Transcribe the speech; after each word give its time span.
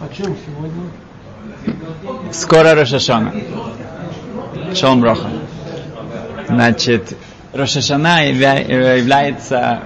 О 0.00 0.14
чем 0.14 0.36
сегодня? 0.46 0.90
Скоро 2.32 2.74
Рошашона. 2.74 3.32
Шалом 4.74 5.00
Броха. 5.00 5.28
Значит, 6.48 7.16
Рошашана 7.52 8.26
является 8.26 9.80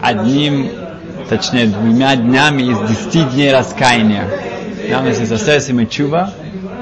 одним, 0.00 0.70
точнее, 1.28 1.66
двумя 1.66 2.14
днями 2.16 2.64
из 2.64 2.78
десяти 2.88 3.22
дней 3.24 3.52
раскаяния. 3.52 4.28
Нас 4.90 5.18
есть 5.18 5.32
Асес 5.32 5.68
и 5.68 5.86
Чува, 5.86 6.32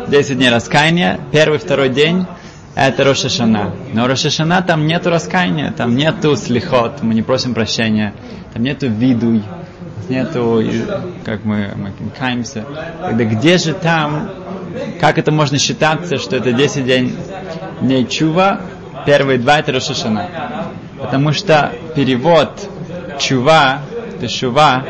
10 0.08 0.36
дней 0.36 0.50
раскаяния, 0.50 1.18
первый, 1.32 1.58
второй 1.58 1.88
день 1.88 2.26
это 2.76 3.04
Рошашана. 3.04 3.74
Но 3.94 4.06
Рошашана 4.06 4.62
там 4.62 4.86
нету 4.86 5.10
раскаяния, 5.10 5.72
там 5.72 5.96
нету 5.96 6.36
слихот, 6.36 7.02
мы 7.02 7.14
не 7.14 7.22
просим 7.22 7.54
прощения, 7.54 8.12
там 8.52 8.62
нету 8.62 8.88
видуй, 8.88 9.42
нету, 10.08 10.62
как 11.24 11.44
мы, 11.44 11.72
мы 11.76 11.92
каемся. 12.18 12.64
Тогда 13.00 13.24
где 13.24 13.58
же 13.58 13.74
там, 13.74 14.30
как 15.00 15.18
это 15.18 15.32
можно 15.32 15.58
считаться, 15.58 16.16
что 16.16 16.36
это 16.36 16.52
10 16.52 16.84
день 16.84 17.16
дней 17.80 18.06
чува, 18.06 18.60
первые 19.04 19.38
два 19.38 19.58
это 19.58 19.72
Рошашана. 19.72 20.28
Потому 21.00 21.32
что 21.32 21.72
перевод 21.94 22.68
чува, 23.18 23.82
тешува, 24.20 24.84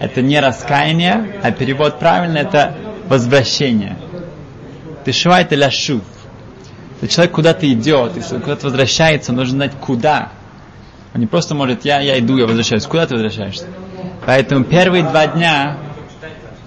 это 0.00 0.22
не 0.22 0.40
раскаяние, 0.40 1.40
а 1.42 1.50
перевод 1.52 1.98
правильно 1.98 2.38
это 2.38 2.74
возвращение. 3.08 3.96
Тешува 5.04 5.40
это 5.40 5.54
ляшув. 5.54 6.02
Если 7.00 7.16
человек 7.16 7.34
куда-то 7.34 7.70
идет, 7.70 8.16
если 8.16 8.38
куда-то 8.38 8.66
возвращается, 8.66 9.32
нужно 9.32 9.56
знать 9.56 9.72
куда. 9.80 10.30
Он 11.12 11.20
не 11.20 11.26
просто 11.26 11.54
может, 11.54 11.84
я, 11.84 12.00
я 12.00 12.18
иду, 12.18 12.38
я 12.38 12.46
возвращаюсь. 12.46 12.86
Куда 12.86 13.06
ты 13.06 13.14
возвращаешься? 13.14 13.66
Поэтому 14.26 14.64
первые 14.64 15.02
два 15.02 15.26
дня 15.26 15.76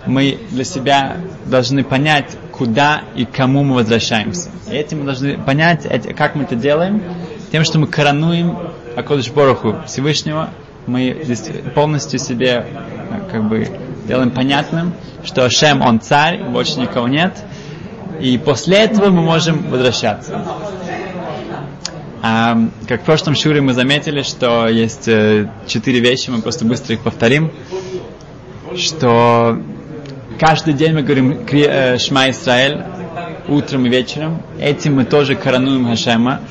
мы 0.06 0.40
для 0.52 0.64
себя 0.64 1.18
должны 1.46 1.84
понять, 1.84 2.38
куда 2.52 3.04
и 3.16 3.26
кому 3.26 3.64
мы 3.64 3.76
возвращаемся. 3.76 4.50
И 4.70 4.76
этим 4.76 5.00
мы 5.00 5.06
должны 5.06 5.38
понять, 5.38 5.88
как 6.16 6.36
мы 6.36 6.44
это 6.44 6.56
делаем, 6.56 7.04
тем, 7.52 7.64
что 7.64 7.80
мы 7.80 7.88
коронуем 7.88 8.58
Акодыш 8.96 9.30
Бороху 9.32 9.78
Всевышнего, 9.86 10.50
мы 10.86 11.20
здесь 11.24 11.44
полностью 11.76 12.20
себе 12.20 12.66
как 13.32 13.48
бы 13.48 13.68
делаем 14.08 14.32
понятным, 14.32 14.94
что 15.24 15.46
Ашем, 15.46 15.82
Он 15.82 16.00
царь, 16.00 16.44
больше 16.44 16.80
никого 16.80 17.08
нет, 17.08 17.38
и 18.20 18.38
после 18.38 18.78
этого 18.78 19.10
мы 19.10 19.22
можем 19.22 19.70
возвращаться. 19.70 20.44
А, 22.22 22.58
как 22.88 23.02
в 23.02 23.06
прошлом 23.06 23.36
шуре 23.36 23.62
мы 23.62 23.74
заметили, 23.74 24.24
что 24.24 24.68
есть 24.68 25.08
э, 25.08 25.50
четыре 25.68 26.00
вещи, 26.00 26.30
мы 26.30 26.42
просто 26.42 26.66
быстро 26.66 26.96
их 26.96 27.02
повторим, 27.02 27.52
что 28.76 29.62
каждый 30.40 30.74
день 30.74 30.94
мы 30.94 31.04
говорим 31.04 31.46
э, 31.52 31.98
Шма 32.00 32.32
Исраэль 32.32 32.84
утром 33.48 33.86
и 33.86 33.90
вечером. 33.90 34.42
Этим 34.60 34.96
мы 34.96 35.06
тоже 35.06 35.36
коронуем 35.36 35.88
Хашема, 35.88 36.42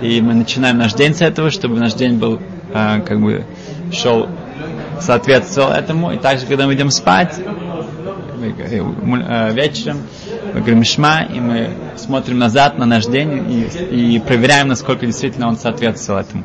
и 0.00 0.20
мы 0.20 0.34
начинаем 0.34 0.78
наш 0.78 0.94
день 0.94 1.14
с 1.14 1.20
этого, 1.20 1.50
чтобы 1.50 1.78
наш 1.78 1.94
день 1.94 2.18
был 2.18 2.40
э, 2.74 3.00
как 3.00 3.20
бы 3.20 3.46
шел 3.92 4.28
соответствовал 5.00 5.70
этому. 5.70 6.12
И 6.12 6.18
также, 6.18 6.46
когда 6.46 6.66
мы 6.66 6.74
идем 6.74 6.90
спать, 6.90 7.38
вечером, 8.50 9.98
мы 10.54 10.60
говорим 10.60 10.84
Шма, 10.84 11.22
и 11.22 11.40
мы 11.40 11.70
смотрим 11.96 12.38
назад 12.38 12.78
на 12.78 12.86
наш 12.86 13.06
день 13.06 13.68
и, 13.90 14.14
и 14.14 14.18
проверяем, 14.18 14.68
насколько 14.68 15.06
действительно 15.06 15.48
он 15.48 15.56
соответствовал 15.56 16.20
этому. 16.20 16.44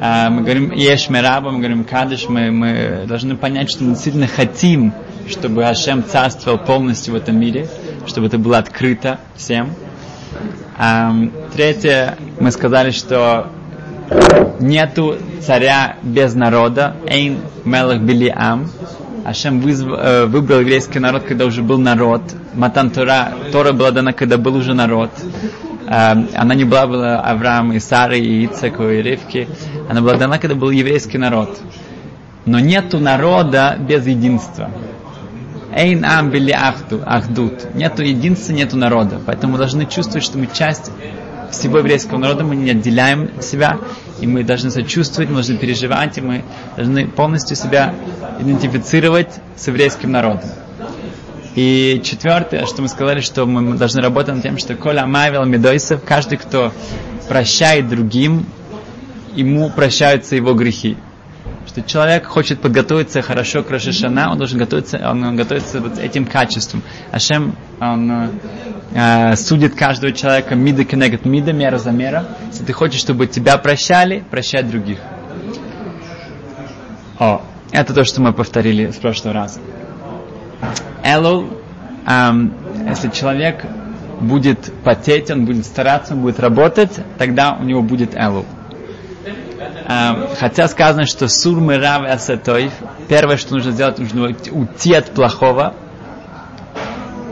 А, 0.00 0.28
мы 0.28 0.42
говорим 0.42 0.72
Еш 0.72 1.08
Мераба, 1.08 1.50
мы 1.50 1.58
говорим 1.58 1.84
Кадыш, 1.84 2.28
мы, 2.28 2.50
мы 2.50 3.04
должны 3.06 3.36
понять, 3.36 3.70
что 3.70 3.84
мы 3.84 3.90
действительно 3.90 4.26
хотим, 4.26 4.92
чтобы 5.28 5.64
Ашем 5.64 6.04
царствовал 6.04 6.58
полностью 6.58 7.14
в 7.14 7.16
этом 7.16 7.38
мире, 7.38 7.68
чтобы 8.06 8.26
это 8.26 8.38
было 8.38 8.58
открыто 8.58 9.20
всем. 9.36 9.70
А, 10.76 11.14
третье, 11.54 12.18
мы 12.40 12.50
сказали, 12.50 12.90
что 12.90 13.50
нету 14.60 15.16
царя 15.40 15.96
без 16.02 16.34
народа, 16.34 16.96
Эйн 17.06 17.38
Мелах 17.64 18.00
Билиам, 18.00 18.68
Ашем 19.24 19.60
вызв, 19.60 19.86
э, 19.88 20.26
выбрал 20.26 20.60
еврейский 20.60 20.98
народ, 20.98 21.22
когда 21.22 21.46
уже 21.46 21.62
был 21.62 21.78
народ. 21.78 22.20
Матан 22.52 22.90
Тора, 22.90 23.32
Тора 23.52 23.72
была 23.72 23.90
дана, 23.90 24.12
когда 24.12 24.36
был 24.36 24.54
уже 24.54 24.74
народ. 24.74 25.10
Э, 25.86 26.14
она 26.34 26.54
не 26.54 26.64
была, 26.64 26.86
была 26.86 27.20
Авраам 27.20 27.72
и 27.72 27.80
Сары, 27.80 28.18
и 28.18 28.44
Ицеку, 28.44 28.82
и 28.84 29.00
Ривки. 29.00 29.48
Она 29.88 30.02
была 30.02 30.18
дана, 30.18 30.38
когда 30.38 30.54
был 30.54 30.70
еврейский 30.70 31.16
народ. 31.16 31.58
Но 32.44 32.58
нету 32.58 32.98
народа 32.98 33.78
без 33.80 34.06
единства. 34.06 34.70
Эйн 35.74 36.04
ам 36.04 36.30
били 36.30 36.52
ахду, 36.52 37.00
ахдут. 37.06 37.74
Нету 37.74 38.02
единства, 38.02 38.52
нету 38.52 38.76
народа. 38.76 39.20
Поэтому 39.24 39.54
мы 39.54 39.58
должны 39.58 39.86
чувствовать, 39.86 40.22
что 40.22 40.36
мы 40.36 40.48
часть 40.52 40.90
всего 41.50 41.78
еврейского 41.78 42.18
народа, 42.18 42.44
мы 42.44 42.56
не 42.56 42.72
отделяем 42.72 43.40
себя, 43.40 43.78
и 44.20 44.26
мы 44.26 44.44
должны 44.44 44.70
сочувствовать, 44.70 45.28
мы 45.28 45.36
должны 45.36 45.56
переживать, 45.56 46.18
и 46.18 46.20
мы 46.20 46.44
должны 46.76 47.06
полностью 47.06 47.56
себя 47.56 47.94
идентифицировать 48.40 49.30
с 49.56 49.66
еврейским 49.66 50.10
народом. 50.10 50.50
И 51.54 52.00
четвертое, 52.02 52.66
что 52.66 52.82
мы 52.82 52.88
сказали, 52.88 53.20
что 53.20 53.46
мы 53.46 53.76
должны 53.76 54.00
работать 54.02 54.34
над 54.34 54.42
тем, 54.42 54.58
что 54.58 54.74
Коля 54.74 55.06
Мавил 55.06 55.44
Медойсов, 55.44 56.02
каждый, 56.04 56.38
кто 56.38 56.72
прощает 57.28 57.88
другим, 57.88 58.46
ему 59.34 59.70
прощаются 59.70 60.34
его 60.34 60.54
грехи. 60.54 60.96
Что 61.66 61.82
человек 61.82 62.26
хочет 62.26 62.60
подготовиться 62.60 63.22
хорошо 63.22 63.62
к 63.62 63.70
Рошашана, 63.70 64.30
он 64.30 64.38
должен 64.38 64.58
готовиться, 64.58 64.98
он 65.08 65.36
готовится 65.36 65.80
вот 65.80 65.98
этим 65.98 66.26
качеством. 66.26 66.82
Ашем, 67.10 67.56
он 67.80 68.30
э, 68.94 69.36
судит 69.36 69.74
каждого 69.74 70.12
человека 70.12 70.54
мида 70.54 70.84
кенегат 70.84 71.24
мида, 71.24 71.52
мера 71.52 71.78
за 71.78 71.90
мера. 71.90 72.24
Если 72.46 72.64
ты 72.64 72.72
хочешь, 72.72 73.00
чтобы 73.00 73.26
тебя 73.26 73.58
прощали, 73.58 74.24
прощай 74.30 74.62
других. 74.62 74.98
О, 77.18 77.42
это 77.72 77.92
то, 77.92 78.04
что 78.04 78.22
мы 78.22 78.32
повторили 78.32 78.90
с 78.90 78.96
прошлого 78.96 79.34
раза. 79.34 79.60
Элул, 81.04 81.48
эм, 82.06 82.54
если 82.88 83.10
человек 83.10 83.64
будет 84.20 84.72
потеть, 84.82 85.30
он 85.30 85.44
будет 85.44 85.66
стараться, 85.66 86.14
он 86.14 86.22
будет 86.22 86.40
работать, 86.40 86.92
тогда 87.18 87.56
у 87.60 87.64
него 87.64 87.82
будет 87.82 88.14
элул. 88.14 88.46
Эм, 89.86 90.28
хотя 90.38 90.66
сказано, 90.68 91.04
что 91.06 91.28
сур 91.28 91.60
мирав 91.60 92.02
асатоев, 92.08 92.72
первое, 93.08 93.36
что 93.36 93.54
нужно 93.54 93.72
сделать, 93.72 93.98
нужно 93.98 94.34
уйти 94.52 94.94
от 94.94 95.10
плохого, 95.10 95.74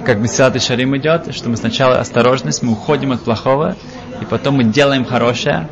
как 0.04 0.18
Месилат 0.18 0.56
и 0.56 0.58
Шарим 0.58 0.96
идет, 0.96 1.34
что 1.34 1.48
мы 1.48 1.56
сначала 1.56 1.98
осторожность, 1.98 2.62
мы 2.62 2.72
уходим 2.72 3.12
от 3.12 3.22
плохого, 3.22 3.76
и 4.20 4.24
потом 4.24 4.56
мы 4.56 4.64
делаем 4.64 5.04
хорошее. 5.04 5.68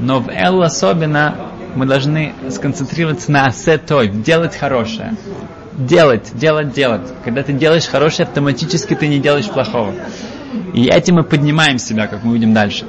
Но 0.00 0.20
в 0.20 0.28
Эл 0.28 0.62
особенно 0.62 1.36
мы 1.74 1.86
должны 1.86 2.34
сконцентрироваться 2.50 3.30
на 3.30 3.46
асетой, 3.46 4.08
делать 4.08 4.56
хорошее. 4.56 5.14
Делать, 5.72 6.32
делать, 6.34 6.72
делать. 6.72 7.08
Когда 7.24 7.42
ты 7.42 7.52
делаешь 7.52 7.86
хорошее, 7.86 8.26
автоматически 8.26 8.94
ты 8.94 9.08
не 9.08 9.18
делаешь 9.18 9.48
плохого. 9.48 9.94
И 10.74 10.86
этим 10.86 11.16
мы 11.16 11.22
поднимаем 11.22 11.78
себя, 11.78 12.06
как 12.06 12.24
мы 12.24 12.32
увидим 12.32 12.52
дальше. 12.52 12.84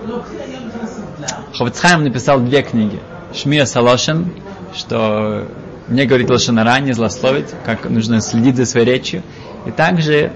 Ховцхайм 1.54 2.04
написал 2.04 2.40
две 2.40 2.62
книги. 2.62 3.00
Шмия 3.34 3.66
Салошин, 3.66 4.34
что 4.76 5.48
не 5.88 6.06
говорить 6.06 6.30
лошанара, 6.30 6.80
не 6.80 6.94
злословить, 6.94 7.48
как 7.66 7.90
нужно 7.90 8.22
следить 8.22 8.58
за 8.58 8.66
своей 8.66 8.86
речью. 8.86 9.24
И 9.66 9.72
также 9.72 10.32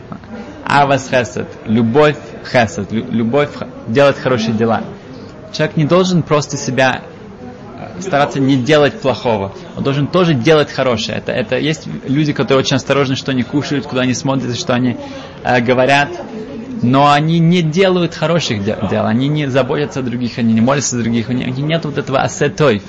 Авас 0.67 1.09
Хесед, 1.09 1.47
любовь 1.66 2.17
Хесед, 2.44 2.91
любовь 2.91 3.50
делать 3.88 4.17
хорошие 4.17 4.53
дела. 4.53 4.83
Человек 5.53 5.78
не 5.78 5.85
должен 5.85 6.23
просто 6.23 6.57
себя 6.57 7.03
э, 7.79 8.01
стараться 8.01 8.41
не 8.41 8.57
делать 8.57 9.00
плохого. 9.00 9.53
Он 9.78 9.83
должен 9.83 10.07
тоже 10.07 10.33
делать 10.33 10.69
хорошее. 10.69 11.19
Это, 11.19 11.31
это 11.31 11.57
есть 11.57 11.88
люди, 12.05 12.33
которые 12.33 12.63
очень 12.63 12.75
осторожны, 12.75 13.16
что 13.16 13.31
они 13.31 13.44
кушают, 13.44 13.87
куда 13.87 14.02
они 14.02 14.14
смотрят, 14.14 14.58
что 14.58 14.73
они 14.73 14.97
э, 15.43 15.61
говорят. 15.61 16.09
Но 16.81 17.11
они 17.11 17.40
не 17.40 17.63
делают 17.63 18.13
хороших 18.13 18.63
дел, 18.63 18.78
они 19.08 19.29
не 19.29 19.47
заботятся 19.47 20.02
о 20.02 20.03
других, 20.03 20.37
они 20.37 20.53
не 20.53 20.61
молятся 20.61 20.97
за 20.97 21.02
других, 21.02 21.28
у 21.29 21.31
них 21.31 21.58
нет 21.58 21.85
вот 21.85 21.97
этого 21.97 22.20
асетойв. 22.20 22.84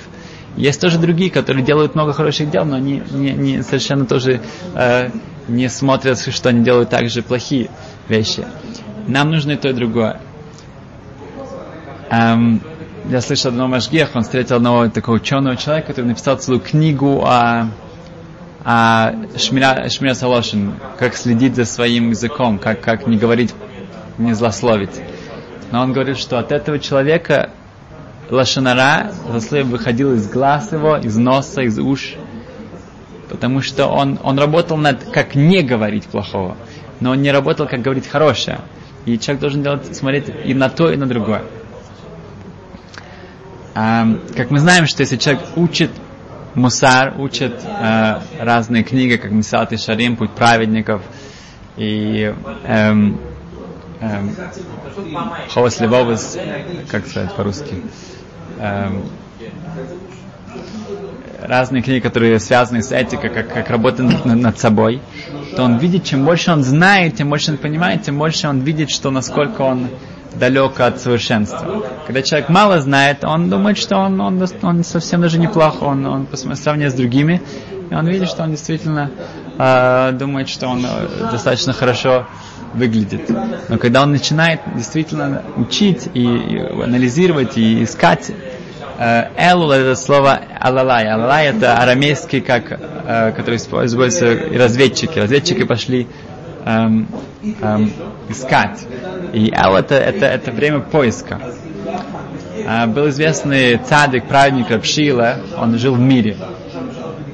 Есть 0.59 0.81
тоже 0.81 0.99
другие, 0.99 1.31
которые 1.31 1.63
делают 1.63 1.95
много 1.95 2.11
хороших 2.11 2.51
дел, 2.51 2.65
но 2.65 2.75
они 2.75 3.01
не, 3.11 3.31
не 3.31 3.63
совершенно 3.63 4.05
тоже 4.05 4.41
э, 4.75 5.09
не 5.47 5.69
смотрят, 5.69 6.19
что 6.19 6.49
они 6.49 6.65
делают 6.65 6.89
также 6.89 7.21
плохие 7.21 7.69
вещи. 8.09 8.45
Нам 9.07 9.31
нужно 9.31 9.51
и 9.51 9.55
то, 9.55 9.69
и 9.69 9.73
другое. 9.73 10.19
Эм, 12.09 12.61
я 13.09 13.21
слышал 13.21 13.51
одного 13.51 13.69
Машгех, 13.69 14.09
он 14.15 14.23
встретил 14.23 14.57
одного 14.57 14.89
такого 14.89 15.15
ученого 15.15 15.55
человека, 15.55 15.87
который 15.87 16.07
написал 16.07 16.35
целую 16.35 16.59
книгу 16.59 17.23
о, 17.23 17.69
о 18.65 19.13
Шмира, 19.37 19.87
Шмира 19.87 20.13
Салошин, 20.13 20.73
как 20.97 21.15
следить 21.15 21.55
за 21.55 21.63
своим 21.63 22.09
языком, 22.09 22.59
как, 22.59 22.81
как 22.81 23.07
не 23.07 23.15
говорить, 23.15 23.55
не 24.17 24.33
злословить. 24.33 24.99
Но 25.71 25.83
он 25.83 25.93
говорит, 25.93 26.17
что 26.17 26.37
от 26.37 26.51
этого 26.51 26.79
человека 26.79 27.51
лошанара, 28.29 29.11
засловие 29.31 29.65
выходил 29.65 30.13
из 30.13 30.29
глаз 30.29 30.71
его, 30.71 30.97
из 30.97 31.17
носа, 31.17 31.61
из 31.61 31.79
уш. 31.79 32.15
потому 33.29 33.61
что 33.61 33.87
он, 33.87 34.19
он 34.23 34.39
работал 34.39 34.77
над 34.77 35.03
как 35.03 35.35
не 35.35 35.61
говорить 35.61 36.05
плохого, 36.05 36.57
но 36.99 37.11
он 37.11 37.21
не 37.21 37.31
работал 37.31 37.67
как 37.67 37.81
говорить 37.81 38.07
хорошее. 38.07 38.61
И 39.05 39.17
человек 39.17 39.41
должен 39.41 39.63
делать, 39.63 39.95
смотреть 39.95 40.25
и 40.45 40.53
на 40.53 40.69
то, 40.69 40.91
и 40.91 40.97
на 40.97 41.07
другое. 41.07 41.43
А, 43.73 44.07
как 44.35 44.51
мы 44.51 44.59
знаем, 44.59 44.87
что 44.87 45.01
если 45.01 45.17
человек 45.17 45.41
учит 45.55 45.91
мусар, 46.53 47.15
учит 47.17 47.61
а, 47.65 48.21
разные 48.39 48.83
книги, 48.83 49.15
как 49.15 49.31
Мисат 49.31 49.71
и 49.71 49.77
Шарим, 49.77 50.17
Путь 50.17 50.31
праведников, 50.31 51.01
и 51.77 52.33
эм, 52.65 53.19
эм, 53.99 54.35
Ховас 55.53 55.79
Левовас, 55.79 56.37
как 56.89 57.07
сказать 57.07 57.33
по-русски, 57.35 57.83
эм, 58.59 59.03
разные 61.41 61.81
книги, 61.81 61.99
которые 61.99 62.39
связаны 62.39 62.81
с 62.81 62.91
этикой, 62.91 63.29
как, 63.29 63.53
как 63.53 63.69
работа 63.69 64.03
над, 64.03 64.25
над 64.25 64.59
собой, 64.59 65.01
то 65.55 65.63
он 65.63 65.77
видит, 65.77 66.03
чем 66.03 66.25
больше 66.25 66.51
он 66.51 66.63
знает, 66.63 67.15
тем 67.15 67.29
больше 67.29 67.51
он 67.51 67.57
понимает, 67.57 68.03
тем 68.03 68.17
больше 68.17 68.47
он 68.47 68.59
видит, 68.59 68.89
что 68.89 69.11
насколько 69.11 69.61
он 69.61 69.89
далек 70.35 70.79
от 70.79 70.99
совершенства. 71.01 71.83
Когда 72.05 72.21
человек 72.21 72.49
мало 72.49 72.79
знает, 72.81 73.23
он 73.23 73.49
думает, 73.49 73.77
что 73.77 73.97
он, 73.97 74.19
он, 74.21 74.41
он 74.61 74.83
совсем 74.83 75.21
даже 75.21 75.39
неплох, 75.39 75.81
он, 75.81 76.05
он 76.05 76.25
по 76.25 76.37
сравнению 76.37 76.91
с 76.91 76.93
другими, 76.93 77.41
и 77.89 77.93
он 77.93 78.07
видит, 78.07 78.29
что 78.29 78.43
он 78.43 78.51
действительно 78.51 79.11
э, 79.57 80.11
думает, 80.13 80.49
что 80.49 80.67
он 80.67 80.85
э, 80.85 81.31
достаточно 81.31 81.73
хорошо 81.73 82.27
выглядит. 82.73 83.29
Но 83.69 83.77
когда 83.77 84.03
он 84.03 84.11
начинает 84.11 84.61
действительно 84.75 85.43
учить 85.57 86.07
и, 86.13 86.25
анализировать 86.83 87.57
и 87.57 87.83
искать 87.83 88.31
Э, 88.99 89.29
это 89.37 89.95
слово 89.95 90.41
алалай. 90.59 91.07
Алалай 91.09 91.47
это 91.47 91.77
арамейский, 91.77 92.41
как, 92.41 92.69
э, 92.69 93.31
который 93.31 93.55
используется 93.55 94.37
разведчики. 94.53 95.17
Разведчики 95.17 95.63
пошли 95.63 96.05
эм, 96.65 97.07
эм, 97.61 97.93
искать. 98.27 98.85
И 99.31 99.53
Эл 99.55 99.77
это, 99.77 99.95
это, 99.95 100.25
это 100.25 100.51
время 100.51 100.81
поиска. 100.81 101.39
Э, 102.65 102.87
был 102.87 103.09
известный 103.09 103.77
цадик, 103.77 104.25
праведник 104.25 104.69
Рабшила, 104.69 105.37
он 105.57 105.77
жил 105.77 105.95
в 105.95 105.99
мире. 105.99 106.37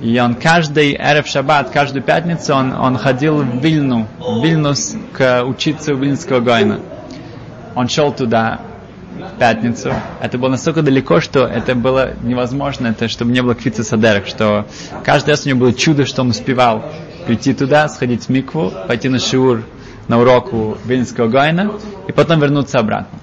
И 0.01 0.19
он 0.19 0.35
каждый 0.35 0.95
Эрев 0.95 1.27
Шаббат, 1.27 1.71
каждую 1.71 2.03
пятницу 2.03 2.53
он, 2.53 2.73
он 2.73 2.97
ходил 2.97 3.37
в 3.37 3.63
Вильну, 3.63 4.07
в 4.19 4.43
Вильнус 4.43 4.95
к 5.13 5.43
учиться 5.43 5.93
у 5.93 5.97
Вильнского 5.97 6.41
Гойна. 6.41 6.79
Он 7.75 7.87
шел 7.89 8.13
туда, 8.13 8.59
в 9.15 9.39
пятницу. 9.39 9.93
Это 10.21 10.37
было 10.37 10.49
настолько 10.49 10.81
далеко, 10.81 11.19
что 11.21 11.45
это 11.45 11.73
было 11.75 12.13
невозможно, 12.21 12.87
это 12.87 13.07
чтобы 13.07 13.31
не 13.31 13.41
было 13.41 13.55
квица 13.55 13.83
садерок, 13.83 14.27
что 14.27 14.65
каждый 15.03 15.31
раз 15.31 15.45
у 15.45 15.49
него 15.49 15.61
было 15.61 15.73
чудо, 15.73 16.05
что 16.05 16.21
он 16.21 16.29
успевал 16.29 16.83
прийти 17.25 17.53
туда, 17.53 17.87
сходить 17.89 18.25
в 18.25 18.29
микву, 18.29 18.71
пойти 18.87 19.09
на 19.09 19.19
шиур, 19.19 19.63
на 20.07 20.19
урок 20.19 20.53
у 20.53 20.77
Вильнского 20.85 21.27
Гайна 21.27 21.71
и 22.07 22.11
потом 22.11 22.39
вернуться 22.39 22.79
обратно. 22.79 23.19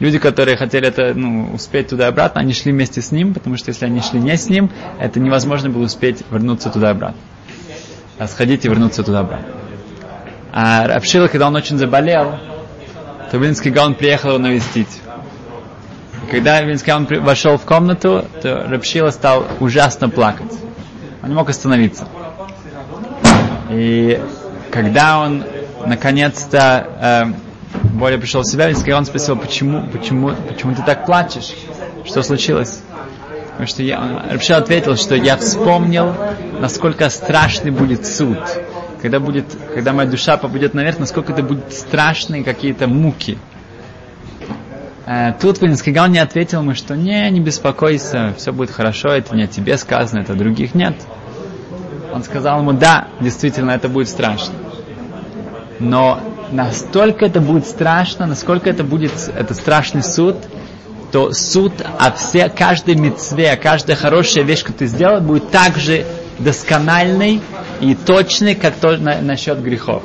Люди, 0.00 0.18
которые 0.18 0.56
хотели 0.56 0.88
это, 0.88 1.12
ну, 1.14 1.52
успеть 1.52 1.88
туда 1.88 2.06
и 2.06 2.08
обратно, 2.08 2.40
они 2.40 2.54
шли 2.54 2.72
вместе 2.72 3.02
с 3.02 3.12
ним, 3.12 3.34
потому 3.34 3.58
что 3.58 3.68
если 3.68 3.84
они 3.84 4.00
шли 4.00 4.18
не 4.18 4.36
с 4.36 4.48
ним, 4.48 4.70
это 4.98 5.20
невозможно 5.20 5.68
было 5.68 5.84
успеть 5.84 6.24
вернуться 6.30 6.70
туда 6.70 6.88
и 6.88 6.90
обратно. 6.92 7.20
А 8.18 8.26
сходить 8.26 8.64
и 8.64 8.68
вернуться 8.68 9.02
туда 9.02 9.20
обратно. 9.20 9.48
А 10.52 10.86
Рабшила, 10.86 11.28
когда 11.28 11.48
он 11.48 11.54
очень 11.54 11.76
заболел, 11.76 12.38
то 13.30 13.36
Вильнский 13.36 13.70
Гаон 13.70 13.94
приехал 13.94 14.30
его 14.30 14.38
навестить. 14.38 14.88
Когда 16.30 16.62
Вильнский 16.62 16.92
Гаон 16.92 17.06
вошел 17.22 17.58
в 17.58 17.62
комнату, 17.66 18.24
то 18.42 18.66
Рабшила 18.68 19.10
стал 19.10 19.46
ужасно 19.60 20.08
плакать. 20.08 20.52
Он 21.22 21.28
не 21.28 21.34
мог 21.34 21.50
остановиться. 21.50 22.08
И 23.68 24.18
когда 24.70 25.20
он 25.20 25.44
наконец-то 25.84 26.86
э, 27.00 27.49
более 27.94 28.18
пришел 28.18 28.42
в 28.42 28.46
себя, 28.46 28.66
Вильнский 28.66 28.90
Гаон 28.90 29.04
спросил, 29.04 29.36
почему, 29.36 29.86
почему, 29.86 30.32
почему 30.48 30.74
ты 30.74 30.82
так 30.82 31.06
плачешь? 31.06 31.54
Что 32.04 32.22
случилось? 32.22 32.80
Потому 33.50 33.66
что 33.66 33.82
я, 33.82 34.26
Рабшил 34.30 34.56
ответил, 34.56 34.96
что 34.96 35.14
я 35.14 35.36
вспомнил, 35.36 36.14
насколько 36.60 37.10
страшный 37.10 37.70
будет 37.70 38.06
суд 38.06 38.38
когда, 39.00 39.18
будет, 39.18 39.46
когда 39.74 39.92
моя 39.92 40.08
душа 40.08 40.36
попадет 40.36 40.74
наверх, 40.74 40.98
насколько 40.98 41.32
это 41.32 41.42
будет 41.42 41.72
страшные 41.72 42.44
какие-то 42.44 42.86
муки. 42.86 43.38
Э, 45.06 45.32
тут 45.40 45.60
Вильнский 45.60 45.92
Гаон 45.92 46.12
не 46.12 46.18
ответил 46.18 46.60
ему, 46.60 46.74
что 46.74 46.96
не, 46.96 47.28
не 47.30 47.40
беспокойся, 47.40 48.34
все 48.36 48.52
будет 48.52 48.70
хорошо, 48.70 49.08
это 49.08 49.34
не 49.34 49.44
о 49.44 49.46
тебе 49.46 49.76
сказано, 49.76 50.20
это 50.20 50.34
других 50.34 50.74
нет. 50.74 50.94
Он 52.12 52.22
сказал 52.22 52.60
ему, 52.60 52.72
да, 52.72 53.08
действительно, 53.20 53.70
это 53.70 53.88
будет 53.88 54.08
страшно. 54.08 54.54
Но 55.78 56.20
настолько 56.50 57.26
это 57.26 57.40
будет 57.40 57.66
страшно, 57.66 58.26
насколько 58.26 58.68
это 58.70 58.84
будет 58.84 59.12
это 59.34 59.54
страшный 59.54 60.02
суд, 60.02 60.36
то 61.12 61.32
суд 61.32 61.72
о 61.98 62.12
все, 62.12 62.48
каждой 62.48 62.94
мецве, 62.94 63.56
каждая 63.56 63.96
хорошая 63.96 64.44
вещь, 64.44 64.60
которую 64.60 64.78
ты 64.78 64.86
сделал, 64.86 65.20
будет 65.20 65.50
так 65.50 65.76
же 65.76 66.04
доскональный 66.38 67.40
и 67.80 67.94
точный, 67.94 68.54
как 68.54 68.74
то 68.74 68.96
на, 68.96 69.20
насчет 69.20 69.62
грехов. 69.62 70.02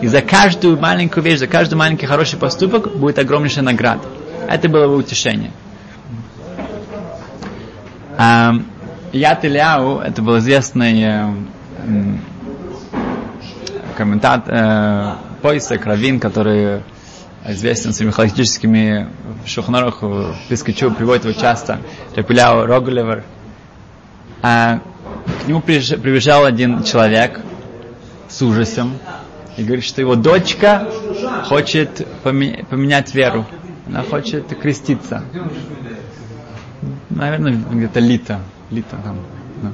И 0.00 0.08
за 0.08 0.20
каждую 0.20 0.78
маленькую 0.78 1.22
вещь, 1.22 1.38
за 1.38 1.46
каждый 1.46 1.74
маленький 1.74 2.06
хороший 2.06 2.38
поступок 2.38 2.96
будет 2.96 3.18
огромнейшая 3.18 3.64
награда. 3.64 4.02
Это 4.48 4.68
было 4.68 4.88
бы 4.88 4.96
утешение. 4.96 5.52
А, 8.18 8.54
Ят 9.12 9.44
Ильяу, 9.44 10.00
это 10.00 10.22
был 10.22 10.38
известный 10.38 11.02
э, 11.02 11.34
комментатор, 13.96 14.54
э, 14.54 15.12
поисок, 15.42 15.84
раввин, 15.84 16.20
который 16.20 16.82
известен 17.46 17.92
своими 17.92 18.12
халактическими 18.12 19.08
шухнарах, 19.44 20.02
в 20.02 20.34
Пискачу 20.48 20.92
приводит 20.92 21.24
его 21.24 21.34
часто, 21.34 21.80
Репуляу 22.14 22.64
Рогулевер. 22.64 23.24
А, 24.40 24.80
к 25.42 25.48
нему 25.48 25.60
прибежал 25.60 26.44
один 26.44 26.84
человек 26.84 27.40
с 28.28 28.40
ужасом 28.42 28.98
и 29.56 29.64
говорит, 29.64 29.84
что 29.84 30.00
его 30.00 30.14
дочка 30.14 30.88
хочет 31.44 32.06
поменять 32.22 33.14
веру. 33.14 33.44
Она 33.86 34.02
хочет 34.02 34.46
креститься. 34.58 35.24
Наверное, 37.10 37.52
где-то 37.52 38.00
лита. 38.00 38.40
Лита 38.70 38.96
там. 39.04 39.18
Ну, 39.62 39.70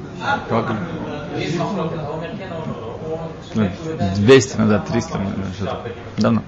200 4.16 4.56
назад, 4.56 4.86
300, 4.86 5.18
что-то. 5.56 5.80
Давно. 6.16 6.42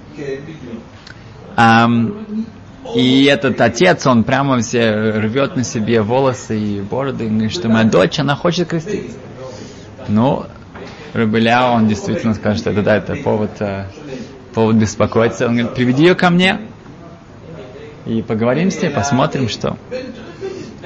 Um, 1.56 2.46
и 2.94 3.24
этот 3.24 3.60
отец, 3.60 4.06
он 4.06 4.24
прямо 4.24 4.60
все 4.60 4.90
рвет 4.90 5.56
на 5.56 5.64
себе 5.64 6.02
волосы 6.02 6.58
и 6.58 6.80
бороды, 6.80 7.26
и 7.26 7.28
говорит, 7.28 7.52
что 7.52 7.68
моя 7.68 7.84
дочь, 7.84 8.18
она 8.18 8.34
хочет 8.34 8.68
креститься. 8.68 9.16
Ну, 10.08 10.46
Рабеля, 11.12 11.70
он 11.70 11.86
действительно 11.88 12.34
скажет, 12.34 12.60
что 12.60 12.70
это, 12.70 12.82
да, 12.82 12.96
это 12.96 13.16
повод, 13.16 13.50
э, 13.60 13.86
повод 14.54 14.76
беспокоиться. 14.76 15.46
Он 15.46 15.56
говорит, 15.56 15.74
приведи 15.74 16.04
ее 16.04 16.14
ко 16.14 16.30
мне, 16.30 16.60
и 18.06 18.22
поговорим 18.22 18.70
с 18.70 18.80
ней, 18.80 18.90
посмотрим, 18.90 19.48
что. 19.48 19.76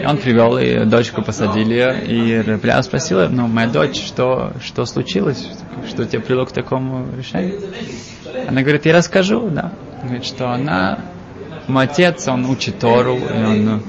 И 0.04 0.06
он 0.06 0.18
привел, 0.18 0.58
и 0.58 0.84
дочку 0.84 1.22
посадили 1.22 2.04
и 2.06 2.36
Рабеля 2.46 2.82
спросила, 2.82 3.26
ну, 3.30 3.46
моя 3.46 3.68
дочь, 3.68 3.96
что, 3.96 4.52
что 4.60 4.84
случилось, 4.84 5.48
что 5.88 6.04
тебя 6.04 6.20
привело 6.20 6.44
к 6.44 6.52
такому 6.52 7.06
решению? 7.16 7.58
Она 8.46 8.60
говорит, 8.60 8.84
я 8.84 8.92
расскажу, 8.92 9.48
да. 9.48 9.72
Говорит, 10.02 10.26
что 10.26 10.50
она 10.50 10.98
мой 11.68 11.84
отец, 11.84 12.28
он 12.28 12.44
учит 12.44 12.80
Тору, 12.80 13.16
и, 13.16 13.44
он, 13.44 13.82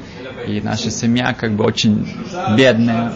и 0.48 0.62
наша 0.62 0.90
семья 0.90 1.34
как 1.34 1.52
бы 1.52 1.66
очень 1.66 2.08
бедная. 2.56 3.12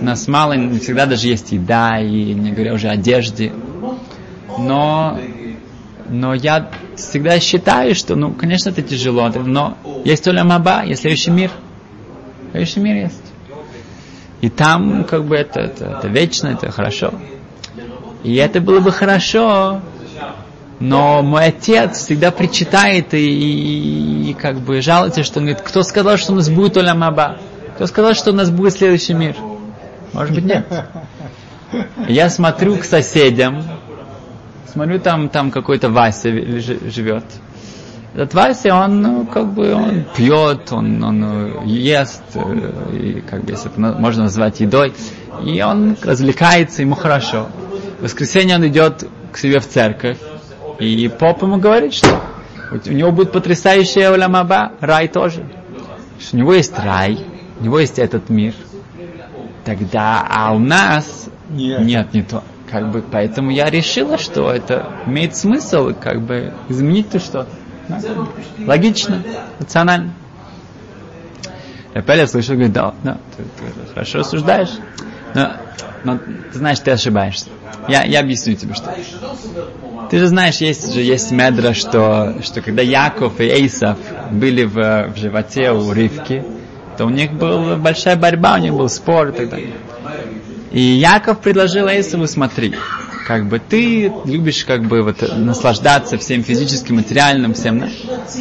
У 0.00 0.04
нас 0.06 0.26
мало, 0.28 0.54
не 0.54 0.78
всегда 0.78 1.04
даже 1.04 1.26
есть 1.26 1.52
еда, 1.52 2.00
и 2.00 2.32
не 2.32 2.52
говоря 2.52 2.72
уже 2.72 2.88
одежде. 2.88 3.52
Но, 4.58 5.20
но 6.08 6.32
я 6.32 6.70
всегда 6.96 7.38
считаю, 7.38 7.94
что, 7.94 8.16
ну, 8.16 8.32
конечно, 8.32 8.70
это 8.70 8.80
тяжело, 8.80 9.28
но 9.28 9.76
есть 10.06 10.26
Оля 10.26 10.44
Маба, 10.44 10.84
есть 10.86 11.02
следующий 11.02 11.32
мир. 11.32 11.50
Следующий 12.50 12.80
мир 12.80 12.96
есть. 12.96 13.22
И 14.40 14.48
там, 14.48 15.04
как 15.04 15.24
бы, 15.24 15.36
это, 15.36 15.60
это, 15.60 15.84
это 15.98 16.08
вечно, 16.08 16.48
это 16.48 16.70
хорошо. 16.70 17.12
И 18.22 18.34
это 18.36 18.60
было 18.60 18.80
бы 18.80 18.92
хорошо, 18.92 19.80
но 20.80 21.22
мой 21.22 21.46
отец 21.46 21.98
всегда 21.98 22.30
причитает 22.30 23.14
и, 23.14 23.18
и, 23.18 24.30
и 24.30 24.34
как 24.34 24.60
бы 24.60 24.80
жалуется, 24.80 25.24
что 25.24 25.40
он 25.40 25.46
говорит, 25.46 25.62
кто 25.62 25.82
сказал, 25.82 26.16
что 26.16 26.32
у 26.32 26.36
нас 26.36 26.48
будет 26.48 26.76
Олямаба? 26.76 27.38
Кто 27.74 27.86
сказал, 27.86 28.14
что 28.14 28.30
у 28.30 28.34
нас 28.34 28.50
будет 28.50 28.74
следующий 28.74 29.14
мир? 29.14 29.36
Может 30.12 30.34
быть, 30.34 30.44
нет. 30.44 30.66
Я 32.08 32.30
смотрю 32.30 32.76
к 32.76 32.84
соседям, 32.84 33.62
смотрю, 34.72 35.00
там, 35.00 35.28
там 35.28 35.50
какой-то 35.50 35.90
Вася 35.90 36.30
живет. 36.30 37.24
Этот 38.18 38.34
Вася, 38.34 38.74
он, 38.74 39.00
ну, 39.00 39.26
как 39.26 39.46
бы, 39.52 39.72
он 39.72 40.04
пьет, 40.16 40.72
он, 40.72 41.04
он 41.04 41.24
э, 41.24 41.66
ест, 41.66 42.24
э, 42.34 42.96
и, 42.96 43.20
как 43.20 43.44
бы, 43.44 43.52
если 43.52 43.70
это 43.70 43.78
можно 43.78 44.24
назвать 44.24 44.58
едой, 44.58 44.92
и 45.44 45.62
он 45.62 45.96
развлекается, 46.02 46.82
ему 46.82 46.96
хорошо. 46.96 47.46
В 48.00 48.02
воскресенье 48.02 48.56
он 48.56 48.66
идет 48.66 49.08
к 49.30 49.38
себе 49.38 49.60
в 49.60 49.68
церковь, 49.68 50.18
и 50.80 51.08
поп 51.16 51.42
ему 51.42 51.58
говорит, 51.58 51.94
что 51.94 52.20
у 52.72 52.90
него 52.90 53.12
будет 53.12 53.30
потрясающая 53.30 54.10
улямаба, 54.10 54.72
рай 54.80 55.06
тоже. 55.06 55.48
Что 56.18 56.38
у 56.38 56.40
него 56.40 56.54
есть 56.54 56.76
рай, 56.76 57.24
у 57.60 57.64
него 57.64 57.78
есть 57.78 58.00
этот 58.00 58.30
мир. 58.30 58.52
Тогда, 59.64 60.26
а 60.28 60.52
у 60.54 60.58
нас 60.58 61.28
нет, 61.50 61.82
нет 61.82 62.14
не 62.14 62.24
то. 62.24 62.42
Как 62.68 62.90
бы, 62.90 63.00
поэтому 63.00 63.52
я 63.52 63.70
решила, 63.70 64.18
что 64.18 64.50
это 64.50 64.92
имеет 65.06 65.36
смысл, 65.36 65.92
как 65.94 66.20
бы, 66.20 66.52
изменить 66.68 67.10
то 67.10 67.20
что-то. 67.20 67.48
Да? 67.88 68.00
Логично, 68.66 69.22
рационально. 69.58 70.12
Рапель 71.94 72.26
слышал, 72.28 72.54
говорит, 72.54 72.72
да, 72.72 72.94
да, 73.02 73.18
ты, 73.36 73.42
ты 73.42 73.92
хорошо 73.94 74.18
рассуждаешь, 74.18 74.70
но, 75.34 75.52
но 76.04 76.18
ты 76.52 76.58
знаешь, 76.58 76.78
ты 76.80 76.90
ошибаешься. 76.90 77.48
Я, 77.88 78.04
я 78.04 78.20
объясню 78.20 78.54
тебе, 78.54 78.74
что. 78.74 78.94
Ты 80.10 80.18
же 80.18 80.26
знаешь, 80.26 80.56
есть 80.56 80.92
же 80.92 81.00
есть 81.00 81.30
медра, 81.30 81.74
что, 81.74 82.36
что 82.42 82.60
когда 82.62 82.82
Яков 82.82 83.40
и 83.40 83.44
Эйсов 83.44 83.98
были 84.30 84.64
в, 84.64 84.74
в 84.74 85.16
животе 85.16 85.72
у 85.72 85.92
Ривки, 85.92 86.44
то 86.96 87.06
у 87.06 87.10
них 87.10 87.32
была 87.32 87.76
большая 87.76 88.16
борьба, 88.16 88.54
у 88.54 88.58
них 88.58 88.74
был 88.74 88.88
спор 88.88 89.28
и 89.28 89.32
так 89.32 89.50
далее. 89.50 89.72
И 90.70 90.80
Яков 90.80 91.40
предложил 91.40 91.88
Эйсову, 91.88 92.26
смотри, 92.26 92.74
как 93.28 93.44
бы 93.44 93.58
ты 93.58 94.10
любишь 94.24 94.64
как 94.64 94.84
бы 94.84 95.02
вот 95.02 95.20
наслаждаться 95.36 96.16
всем 96.16 96.42
физическим, 96.42 96.96
материальным, 96.96 97.52
всем, 97.52 97.78
да? 97.78 97.88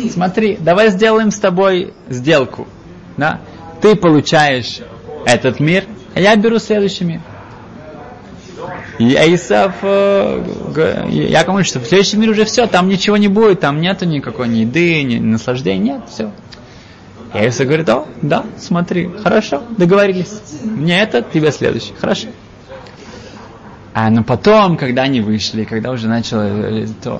Смотри, 0.09 0.57
давай 0.61 0.91
сделаем 0.91 1.29
с 1.29 1.37
тобой 1.39 1.93
сделку, 2.07 2.69
да? 3.17 3.41
Ты 3.81 3.97
получаешь 3.97 4.79
этот 5.25 5.59
мир, 5.59 5.83
а 6.15 6.21
я 6.21 6.37
беру 6.37 6.57
следующий 6.57 7.03
мир. 7.03 7.19
И 8.97 9.13
Эйсов, 9.13 9.73
э, 9.81 11.01
я 11.11 11.43
говорю, 11.43 11.65
что 11.65 11.81
в 11.81 11.85
следующем 11.85 12.21
мире 12.21 12.31
уже 12.31 12.45
все, 12.45 12.65
там 12.65 12.87
ничего 12.87 13.17
не 13.17 13.27
будет, 13.27 13.59
там 13.59 13.81
нету 13.81 14.05
никакой 14.05 14.47
ни 14.47 14.59
еды, 14.59 15.03
ни 15.03 15.19
наслаждения, 15.19 15.95
нет, 15.95 16.03
все. 16.09 16.31
Эйсов 17.33 17.67
говорит, 17.67 17.89
о, 17.89 18.05
да, 18.21 18.45
смотри, 18.57 19.09
хорошо, 19.21 19.63
договорились. 19.77 20.41
Мне 20.63 21.01
это, 21.01 21.21
тебе 21.21 21.51
следующий, 21.51 21.91
хорошо. 21.99 22.29
А, 23.99 24.11
но 24.11 24.23
потом, 24.23 24.77
когда 24.77 25.01
они 25.03 25.21
вышли, 25.21 25.63
когда 25.63 25.89
уже 25.89 26.07
начало, 26.07 26.43
э, 26.43 26.85
то 27.01 27.19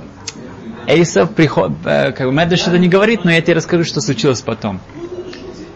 Эйсов 0.86 1.32
приход, 1.32 1.72
э, 1.84 2.12
как 2.12 2.28
бы 2.28 2.32
Медуш 2.32 2.68
это 2.68 2.78
не 2.78 2.88
говорит, 2.88 3.26
но 3.26 3.32
я 3.32 3.42
тебе 3.42 3.56
расскажу, 3.56 3.84
что 3.84 4.00
случилось 4.00 4.42
потом. 4.42 4.80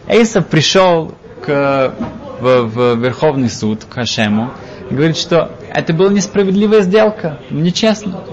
Эйсов 0.07 0.45
пришел 0.45 1.15
к, 1.43 1.95
в, 2.39 2.65
в 2.65 2.95
Верховный 2.99 3.49
суд, 3.49 3.83
к 3.83 3.91
Хашему, 3.95 4.51
и 4.91 4.93
говорит, 4.93 5.17
что 5.17 5.57
это 5.73 5.91
была 5.91 6.11
несправедливая 6.11 6.81
сделка, 6.81 7.39
нечестно. 7.49 8.23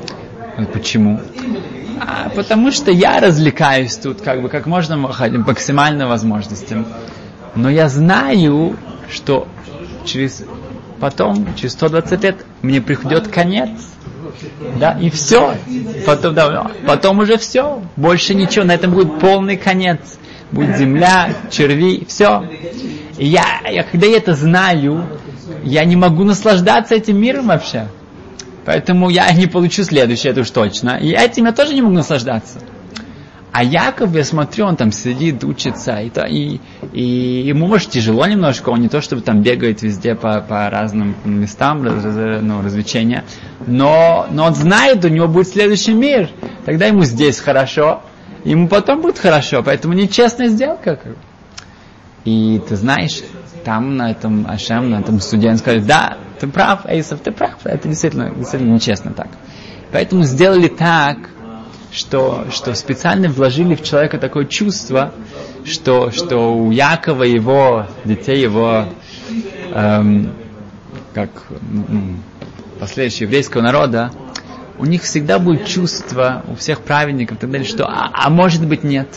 Почему? 0.70 1.22
А, 2.00 2.28
потому 2.36 2.70
что 2.70 2.90
я 2.90 3.18
развлекаюсь 3.18 3.96
тут, 3.96 4.20
как 4.20 4.42
бы, 4.42 4.50
как 4.50 4.66
можно 4.66 4.98
максимально 4.98 6.06
возможностям. 6.06 6.86
Но 7.54 7.70
я 7.70 7.88
знаю, 7.88 8.76
что 9.10 9.48
через 10.04 10.44
потом, 11.00 11.54
через 11.54 11.72
120 11.72 12.22
лет, 12.24 12.44
мне 12.62 12.80
приходит 12.80 13.28
конец. 13.28 13.70
Да, 14.78 14.96
и 15.00 15.10
все. 15.10 15.54
Потом, 16.06 16.34
да, 16.34 16.70
потом 16.86 17.20
уже 17.20 17.38
все. 17.38 17.82
Больше 17.96 18.34
ничего. 18.34 18.64
На 18.64 18.72
этом 18.72 18.92
будет 18.92 19.18
полный 19.20 19.56
конец. 19.56 20.18
Будет 20.50 20.76
земля, 20.76 21.34
черви, 21.50 22.04
все. 22.08 22.42
И 23.18 23.26
я, 23.26 23.44
я, 23.68 23.82
когда 23.82 24.06
я 24.06 24.16
это 24.16 24.34
знаю, 24.34 25.04
я 25.62 25.84
не 25.84 25.96
могу 25.96 26.24
наслаждаться 26.24 26.94
этим 26.94 27.20
миром 27.20 27.48
вообще. 27.48 27.88
Поэтому 28.64 29.08
я 29.08 29.30
не 29.32 29.46
получу 29.46 29.82
следующее, 29.82 30.32
это 30.32 30.42
уж 30.42 30.50
точно. 30.50 30.98
И 30.98 31.10
этим 31.10 31.46
я 31.46 31.52
тоже 31.52 31.74
не 31.74 31.82
могу 31.82 31.94
наслаждаться. 31.94 32.60
А 33.50 33.64
Яков, 33.64 34.14
я 34.14 34.24
смотрю, 34.24 34.66
он 34.66 34.76
там 34.76 34.92
сидит, 34.92 35.42
учится, 35.42 35.96
и, 36.00 36.10
то, 36.10 36.26
и, 36.26 36.60
и 36.92 37.02
ему, 37.46 37.66
может, 37.66 37.90
тяжело 37.90 38.26
немножко, 38.26 38.68
он 38.68 38.82
не 38.82 38.88
то, 38.88 39.00
чтобы 39.00 39.22
там 39.22 39.42
бегает 39.42 39.82
везде 39.82 40.14
по, 40.14 40.40
по 40.40 40.68
разным 40.68 41.16
местам, 41.24 41.82
раз, 41.82 42.04
ну, 42.42 42.62
развлечения, 42.62 43.24
но, 43.66 44.26
но 44.30 44.44
он 44.44 44.54
знает, 44.54 45.04
у 45.04 45.08
него 45.08 45.28
будет 45.28 45.48
следующий 45.48 45.94
мир, 45.94 46.30
тогда 46.66 46.86
ему 46.86 47.04
здесь 47.04 47.40
хорошо, 47.40 48.02
ему 48.44 48.68
потом 48.68 49.00
будет 49.00 49.18
хорошо, 49.18 49.62
поэтому 49.62 49.94
нечестная 49.94 50.48
сделка. 50.48 51.00
И 52.24 52.60
ты 52.68 52.76
знаешь, 52.76 53.22
там 53.64 53.96
на 53.96 54.10
этом 54.10 54.46
Ашем, 54.46 54.90
на 54.90 55.00
этом 55.00 55.20
суде, 55.20 55.48
он 55.48 55.56
скажет, 55.56 55.86
да, 55.86 56.18
ты 56.38 56.46
прав, 56.46 56.84
Эйсов, 56.84 57.20
ты 57.20 57.32
прав, 57.32 57.56
это 57.64 57.88
действительно, 57.88 58.30
действительно 58.30 58.74
нечестно 58.74 59.12
так. 59.12 59.28
Поэтому 59.90 60.24
сделали 60.24 60.68
так, 60.68 61.30
что, 61.90 62.46
что 62.50 62.74
специально 62.74 63.28
вложили 63.28 63.74
в 63.74 63.82
человека 63.82 64.18
такое 64.18 64.44
чувство, 64.44 65.12
что, 65.64 66.10
что 66.10 66.54
у 66.54 66.70
Якова 66.70 67.24
его 67.24 67.86
детей, 68.04 68.40
его 68.40 68.86
эм, 69.72 70.32
как 71.14 71.30
последующего 72.78 73.24
еврейского 73.24 73.62
народа, 73.62 74.12
у 74.78 74.84
них 74.84 75.02
всегда 75.02 75.38
будет 75.38 75.66
чувство, 75.66 76.44
у 76.48 76.54
всех 76.54 76.80
праведников 76.80 77.38
и 77.38 77.40
так 77.40 77.50
далее, 77.50 77.66
что 77.66 77.84
а, 77.84 78.10
а 78.12 78.30
может 78.30 78.64
быть 78.66 78.84
нет. 78.84 79.08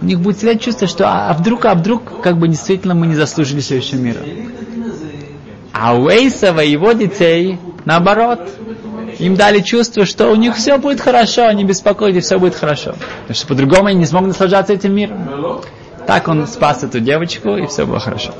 У 0.00 0.06
них 0.06 0.20
будет 0.20 0.38
всегда 0.38 0.54
чувство, 0.54 0.86
что 0.86 1.06
а, 1.08 1.30
а 1.30 1.34
вдруг, 1.34 1.66
а 1.66 1.74
вдруг, 1.74 2.22
как 2.22 2.38
бы 2.38 2.48
действительно 2.48 2.94
мы 2.94 3.06
не 3.06 3.14
заслужили 3.14 3.60
следующего 3.60 3.98
мира. 3.98 4.20
А 5.72 5.94
у 5.94 6.08
Эйсова 6.08 6.60
и 6.60 6.70
его 6.70 6.92
детей, 6.92 7.58
наоборот, 7.84 8.48
им 9.20 9.36
дали 9.36 9.60
чувство, 9.60 10.06
что 10.06 10.28
у 10.28 10.34
них 10.34 10.56
все 10.56 10.78
будет 10.78 11.00
хорошо, 11.00 11.50
не 11.52 11.64
беспокойтесь, 11.64 12.24
все 12.24 12.38
будет 12.38 12.54
хорошо. 12.54 12.94
Потому 13.22 13.34
что 13.34 13.46
по-другому 13.46 13.86
они 13.88 13.98
не 14.00 14.06
смогут 14.06 14.28
наслаждаться 14.28 14.72
этим 14.72 14.94
миром. 14.94 15.62
Так 16.06 16.26
он 16.28 16.46
спас 16.46 16.82
эту 16.82 17.00
девочку, 17.00 17.56
и 17.56 17.66
все 17.66 17.84
было 17.86 18.00
хорошо. 18.00 18.32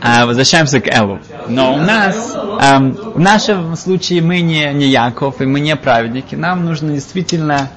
А, 0.00 0.26
возвращаемся 0.26 0.80
к 0.80 0.88
Элу. 0.88 1.20
Но 1.48 1.74
у 1.74 1.78
нас, 1.78 2.34
эм, 2.60 2.92
в 2.92 3.18
нашем 3.18 3.76
случае 3.76 4.22
мы 4.22 4.40
не, 4.40 4.72
не 4.72 4.86
Яков, 4.86 5.40
и 5.40 5.46
мы 5.46 5.60
не 5.60 5.76
праведники. 5.76 6.34
Нам 6.34 6.64
нужно 6.64 6.92
действительно 6.92 7.70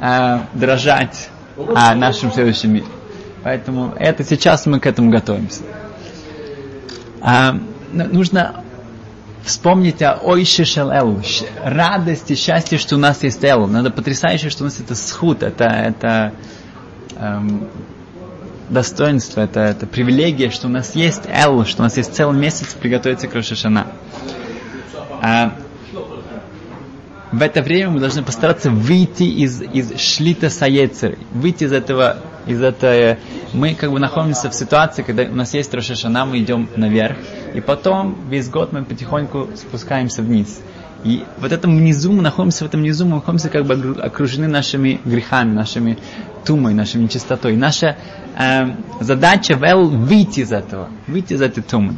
э, 0.00 0.40
дрожать 0.52 1.30
о 1.56 1.94
нашем 1.94 2.32
следующем 2.32 2.72
мире. 2.74 2.86
Поэтому 3.42 3.94
это 3.98 4.24
сейчас 4.24 4.66
мы 4.66 4.80
к 4.80 4.86
этому 4.86 5.10
готовимся. 5.10 5.62
А, 7.22 7.56
нужно 7.92 8.62
вспомнить 9.44 10.02
о 10.02 10.18
Ойше 10.22 10.64
Шел 10.64 10.90
Элу, 10.90 11.22
радости, 11.64 12.34
счастье, 12.34 12.78
что 12.78 12.96
у 12.96 12.98
нас 12.98 13.22
есть 13.22 13.42
Элу. 13.44 13.66
Надо 13.66 13.90
потрясающе, 13.90 14.50
что 14.50 14.64
у 14.64 14.66
нас 14.66 14.80
это 14.80 14.94
схуд, 14.94 15.42
это, 15.42 15.64
это 15.64 16.32
эм, 17.16 17.68
достоинство, 18.68 19.40
это, 19.40 19.60
это 19.60 19.86
привилегия, 19.86 20.50
что 20.50 20.68
у 20.68 20.70
нас 20.70 20.94
есть 20.94 21.22
Элу, 21.26 21.64
что 21.64 21.82
у 21.82 21.84
нас 21.84 21.96
есть 21.96 22.14
целый 22.14 22.38
месяц 22.38 22.74
приготовиться 22.74 23.28
к 23.28 23.34
Рошашана. 23.34 23.86
А, 25.22 25.54
в 27.32 27.42
это 27.42 27.62
время 27.62 27.90
мы 27.90 28.00
должны 28.00 28.22
постараться 28.22 28.70
выйти 28.70 29.22
из, 29.22 29.62
из 29.62 29.98
шлита 30.00 30.50
саецер, 30.50 31.16
выйти 31.32 31.64
из 31.64 31.72
этого, 31.72 32.16
из 32.46 32.60
этого, 32.60 33.18
мы 33.52 33.74
как 33.74 33.92
бы 33.92 34.00
находимся 34.00 34.50
в 34.50 34.54
ситуации, 34.54 35.02
когда 35.02 35.22
у 35.24 35.34
нас 35.34 35.54
есть 35.54 35.72
Рошашана, 35.72 36.24
мы 36.24 36.38
идем 36.38 36.68
наверх, 36.76 37.16
и 37.54 37.60
потом 37.60 38.16
весь 38.28 38.48
год 38.48 38.72
мы 38.72 38.84
потихоньку 38.84 39.48
спускаемся 39.54 40.22
вниз. 40.22 40.60
И 41.04 41.24
вот 41.38 41.52
этом 41.52 41.76
внизу, 41.76 42.12
мы 42.12 42.20
находимся 42.20 42.64
в 42.64 42.66
этом 42.68 42.80
внизу, 42.80 43.06
мы 43.06 43.16
находимся 43.16 43.48
как 43.48 43.64
бы 43.64 43.96
окружены 44.02 44.48
нашими 44.48 45.00
грехами, 45.04 45.54
нашими 45.54 45.98
тумой, 46.44 46.74
нашей 46.74 47.00
нечистотой. 47.00 47.56
Наша 47.56 47.96
э, 48.36 48.66
задача 49.00 49.56
в 49.56 49.62
Эл 49.62 49.88
выйти 49.88 50.40
из 50.40 50.52
этого, 50.52 50.90
выйти 51.06 51.34
из 51.34 51.40
этой 51.40 51.62
тумы. 51.62 51.96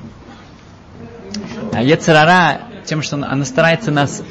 А 1.72 1.82
Ецарара, 1.82 2.60
тем, 2.84 3.02
что 3.02 3.16
она 3.16 3.44
старается 3.44 3.90
нас 3.90 4.22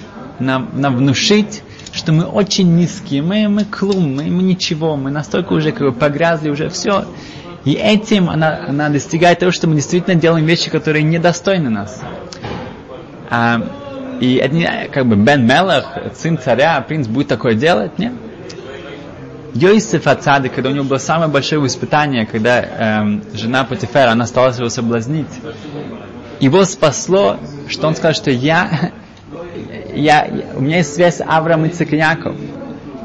нам, 0.42 0.70
нам 0.74 0.96
внушить, 0.96 1.64
что 1.94 2.12
мы 2.12 2.26
очень 2.26 2.76
низкие, 2.76 3.22
мы, 3.22 3.48
мы 3.48 3.66
клум, 3.66 4.16
мы, 4.16 4.24
мы 4.26 4.44
ничего, 4.44 4.96
мы 4.96 5.12
настолько 5.12 5.54
уже 5.54 5.72
как 5.72 5.88
бы 5.88 5.92
погрязли, 5.94 6.50
уже 6.50 6.70
все. 6.70 7.06
И 7.64 7.74
этим 7.74 8.30
она, 8.30 8.66
она 8.68 8.90
достигает 8.90 9.40
того, 9.40 9.52
что 9.52 9.68
мы 9.68 9.76
действительно 9.76 10.16
делаем 10.16 10.46
вещи, 10.46 10.70
которые 10.70 11.04
недостойны 11.04 11.70
нас. 11.70 12.02
А, 13.30 13.62
и 14.20 14.36
это 14.36 14.90
как 14.92 15.06
бы 15.06 15.16
Бен 15.16 15.46
Мелах, 15.46 15.98
сын 16.16 16.38
царя, 16.38 16.82
принц 16.82 17.08
будет 17.08 17.28
такое 17.28 17.54
делать, 17.54 17.98
нет? 18.00 18.14
Йосиф 19.54 20.08
Ацады, 20.08 20.50
когда 20.50 20.70
у 20.70 20.74
него 20.74 20.86
было 20.86 20.98
самое 20.98 21.30
большое 21.30 21.66
испытание, 21.68 22.26
когда 22.26 22.62
эм, 22.62 23.24
жена 23.34 23.66
Патифера, 23.66 24.12
она 24.12 24.26
стала 24.26 24.54
его 24.54 24.70
соблазнить, 24.70 25.28
его 26.40 26.64
спасло, 26.64 27.38
что 27.68 27.88
он 27.88 27.96
сказал, 27.96 28.14
что 28.14 28.32
я, 28.32 28.92
я, 29.94 30.28
у 30.56 30.62
меня 30.62 30.78
есть 30.78 30.94
связь 30.94 31.22
Авраам 31.26 31.66
и 31.66 31.96
Яков. 31.96 32.36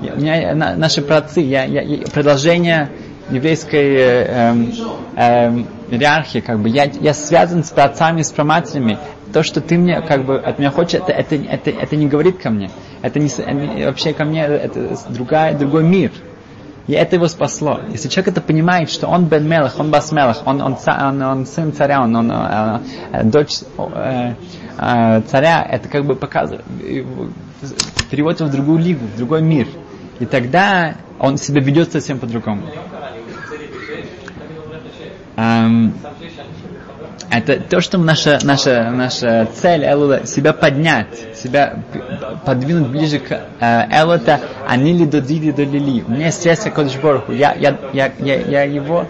Я, 0.03 0.13
у 0.15 0.17
меня 0.19 0.55
на, 0.55 0.77
наши 0.77 1.03
праотцы, 1.03 1.41
я, 1.41 1.65
я, 1.65 1.83
я, 1.83 2.07
продолжение 2.07 2.91
еврейской 3.31 3.97
э, 3.97 4.27
э, 4.29 4.55
э, 5.17 5.65
иерархии, 5.91 6.41
как 6.41 6.61
бы, 6.61 6.69
я, 6.69 6.85
я 6.85 7.15
связан 7.15 7.65
с 7.65 7.71
праотцами, 7.71 8.23
с 8.23 8.31
проматерями. 8.31 8.99
То, 9.33 9.43
что 9.43 9.61
ты 9.61 9.77
мне, 9.77 10.01
как 10.03 10.25
бы, 10.25 10.39
от 10.39 10.59
меня 10.59 10.71
хочешь, 10.71 11.01
это, 11.01 11.13
это, 11.13 11.35
это, 11.35 11.71
это 11.71 11.97
не 11.97 12.07
говорит 12.07 12.39
ко 12.39 12.51
мне. 12.51 12.71
Это 13.03 13.19
не, 13.19 13.85
вообще 13.85 14.13
ко 14.13 14.25
мне, 14.25 14.45
это 14.45 14.97
другая, 15.09 15.57
другой 15.57 15.85
мир. 15.85 16.13
И 16.87 16.93
это 16.93 17.17
его 17.17 17.27
спасло. 17.27 17.81
Если 17.91 18.09
человек 18.09 18.29
это 18.29 18.41
понимает, 18.41 18.91
что 18.91 19.09
он 19.09 19.25
Бен 19.27 19.49
Мелах, 19.49 19.79
он 19.79 19.91
Бас 19.91 20.13
Мелах, 20.13 20.43
он, 20.47 20.61
он, 20.63 20.77
он, 20.87 21.23
он 21.23 21.47
сын 21.47 21.73
царя, 21.73 22.03
он, 22.03 22.15
он 22.15 22.31
э, 22.31 22.81
э, 23.13 23.25
дочь 23.25 23.61
э, 23.77 24.35
э, 24.79 25.21
царя, 25.23 25.67
это 25.69 25.89
как 25.89 26.05
бы 26.05 26.15
показывает, 26.15 26.65
переводит 28.11 28.41
его 28.41 28.49
в 28.49 28.53
другую 28.53 28.79
лигу, 28.79 29.05
в 29.05 29.17
другой 29.17 29.43
мир. 29.43 29.67
И 30.21 30.27
тогда 30.27 30.95
он 31.19 31.39
себя 31.39 31.61
ведет 31.61 31.91
совсем 31.93 32.21
по-другому. 32.21 32.63
Эм, 35.37 35.93
это 37.31 37.61
то, 37.61 37.81
что 37.81 37.99
наша, 37.99 38.39
наша, 38.43 38.91
наша 38.91 39.49
цель 39.55 39.85
Элула, 39.85 40.27
себя 40.27 40.53
поднять, 40.53 41.37
себя 41.37 41.79
подвинуть 42.45 42.89
ближе 42.89 43.19
к 43.19 43.33
э, 43.61 43.83
Элута, 43.91 44.41
они 44.67 44.93
ли 44.93 45.07
до 45.07 45.21
Диди 45.21 45.53
до 45.53 45.65
Лили. 45.65 46.05
У 46.07 46.11
меня 46.11 46.27
есть 46.27 46.43
связь 46.43 46.61
Кодышборху, 46.61 47.33
я, 47.33 47.55
я, 47.55 47.77
я, 47.93 48.13
я, 48.19 48.37
я 48.37 48.63
его 48.63 49.07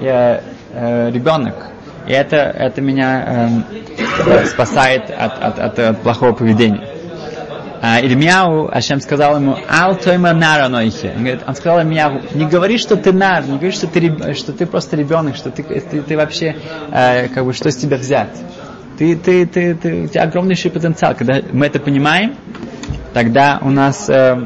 я, 0.00 0.42
э, 0.72 1.10
ребенок. 1.10 1.54
И 2.06 2.12
это, 2.12 2.36
это 2.36 2.80
меня 2.80 3.62
э, 4.26 4.46
спасает 4.46 5.10
от, 5.10 5.42
от, 5.42 5.58
от, 5.58 5.78
от 5.78 6.00
плохого 6.00 6.32
поведения 6.32 6.99
а, 7.82 8.00
Ирмияу, 8.00 8.68
Ашем 8.70 9.00
сказал 9.00 9.36
ему, 9.36 9.56
Ал 9.68 9.96
тойма 9.96 10.32
нара 10.34 10.68
нойхе. 10.68 11.12
Он, 11.16 11.22
говорит, 11.22 11.40
он 11.46 11.54
сказал 11.54 11.80
Ирмияу, 11.80 12.20
не 12.34 12.44
говори, 12.44 12.76
что 12.76 12.96
ты 12.96 13.12
нар, 13.12 13.44
не 13.44 13.56
говори, 13.56 13.70
что 13.72 13.86
ты, 13.86 14.34
что 14.34 14.52
ты 14.52 14.66
просто 14.66 14.96
ребенок, 14.96 15.34
что 15.34 15.50
ты, 15.50 15.62
ты, 15.62 16.02
ты 16.02 16.16
вообще, 16.16 16.56
э, 16.90 17.28
как 17.28 17.44
бы, 17.46 17.54
что 17.54 17.70
с 17.70 17.76
тебя 17.76 17.96
взять. 17.96 18.36
Ты, 18.98 19.16
ты, 19.16 19.46
ты, 19.46 19.74
ты, 19.74 20.02
у 20.02 20.06
тебя 20.08 20.24
огромнейший 20.24 20.70
потенциал. 20.70 21.14
Когда 21.14 21.40
мы 21.52 21.66
это 21.66 21.80
понимаем, 21.80 22.36
тогда 23.14 23.58
у 23.62 23.70
нас 23.70 24.10
э, 24.10 24.36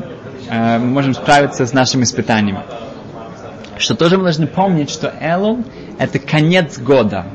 э, 0.49 0.79
мы 0.79 0.87
можем 0.87 1.14
справиться 1.14 1.67
с 1.67 1.73
нашими 1.73 2.05
испытаниями. 2.05 2.61
Что 3.79 3.97
тоже 3.97 4.17
мы 4.17 4.23
должны 4.23 4.47
помнить, 4.47 4.91
что 4.91 5.12
Элул 5.21 5.64
это 5.99 6.21
конец 6.21 6.79
года. 6.79 7.26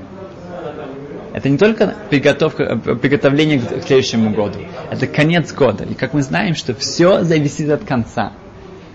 Это 1.34 1.50
не 1.50 1.58
только 1.58 1.96
подготовка, 2.10 2.76
приготовление 2.78 3.60
к 3.60 3.84
следующему 3.84 4.32
году. 4.32 4.60
Это 4.90 5.08
конец 5.08 5.54
года. 5.54 5.84
И 5.84 5.94
как 5.94 6.14
мы 6.14 6.24
знаем, 6.24 6.56
что 6.56 6.74
все 6.74 7.24
зависит 7.24 7.70
от 7.70 7.84
конца. 7.84 8.34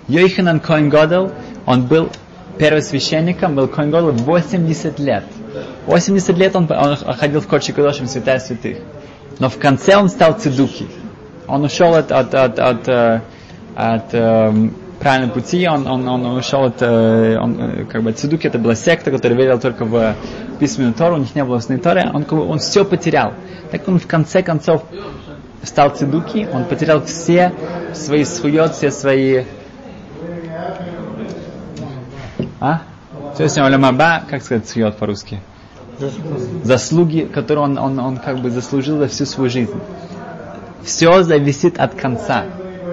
Йоханан 0.09 0.61
Коин 0.61 0.89
Годел, 0.89 1.33
он 1.65 1.87
был 1.87 2.11
первосвященником, 2.59 3.55
был 3.55 3.69
Коин 3.69 3.91
Годел 3.91 4.11
80 4.11 4.99
лет. 4.99 5.25
80 5.87 6.37
лет 6.37 6.57
он, 6.57 6.69
он 6.71 6.97
ходил 6.97 7.41
в 7.41 7.47
Кодши 7.47 7.73
Кудошим 7.73 8.07
Святая 8.07 8.41
Святых. 8.41 8.79
Но 9.39 9.49
в 9.49 9.59
конце 9.59 9.97
он 9.97 10.09
стал 10.09 10.35
цидуки. 10.35 10.87
Он 11.47 11.65
ушел 11.65 11.95
от, 11.95 12.11
от, 12.11 12.35
от, 12.35 12.59
от, 12.59 12.89
от, 12.89 13.23
от 13.77 14.15
эм, 14.15 14.75
правильном 15.05 15.31
пути, 15.33 15.69
он, 15.69 15.87
он, 15.87 16.09
он 16.09 16.25
ушел 16.25 16.65
от, 16.65 16.81
э, 16.81 17.37
он, 17.39 17.61
э, 17.61 17.85
как 17.85 18.03
бы, 18.03 18.13
Цидуки 18.13 18.47
это 18.47 18.59
была 18.59 18.75
секта, 18.75 19.11
которая 19.11 19.39
верила 19.39 19.61
только 19.61 19.85
в 19.85 20.17
письменную 20.59 20.95
Тору, 20.95 21.17
у 21.17 21.19
них 21.19 21.35
не 21.35 21.45
было 21.45 21.57
устной 21.57 21.77
Торы, 21.77 22.11
он, 22.11 22.25
как 22.25 22.39
бы, 22.39 22.49
он 22.49 22.59
все 22.59 22.87
потерял. 22.87 23.35
Так 23.71 23.87
он 23.87 23.99
в 23.99 24.07
конце 24.07 24.43
концов 24.43 24.83
стал 25.63 25.91
Цидуки, 25.91 26.49
он 26.51 26.65
потерял 26.65 27.05
все 27.05 27.53
свои 27.93 28.25
схует, 28.25 28.73
все 28.73 28.91
свои... 28.91 29.45
А? 32.61 32.81
Все 33.35 33.49
с 33.49 33.57
Маба, 33.79 34.23
как 34.31 34.43
сказать 34.43 34.67
схует 34.67 34.97
по-русски? 34.97 35.43
Заслуги, 36.63 37.29
которые 37.31 37.65
он, 37.65 37.77
он, 37.77 37.99
он 37.99 38.17
как 38.17 38.39
бы 38.39 38.49
заслужил 38.49 38.97
за 38.97 39.09
всю 39.09 39.27
свою 39.27 39.51
жизнь. 39.51 39.79
Все 40.83 41.23
зависит 41.23 41.79
от 41.79 41.95
конца. 41.95 42.45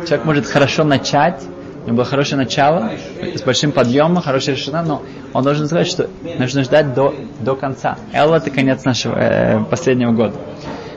Человек 0.05 0.25
может 0.25 0.45
хорошо 0.45 0.83
начать, 0.83 1.41
у 1.83 1.87
него 1.87 1.97
было 1.97 2.05
хорошее 2.05 2.37
начало, 2.37 2.91
с 3.35 3.41
большим 3.41 3.71
подъемом, 3.71 4.21
хорошая 4.21 4.55
решена, 4.55 4.83
но 4.83 5.01
он 5.33 5.43
должен 5.43 5.65
сказать, 5.65 5.87
что 5.87 6.09
нужно 6.37 6.63
ждать 6.63 6.93
до, 6.93 7.15
до 7.39 7.55
конца. 7.55 7.97
Эл 8.13 8.33
это 8.33 8.51
конец 8.51 8.83
нашего 8.85 9.15
э, 9.15 9.63
последнего 9.65 10.11
года. 10.11 10.35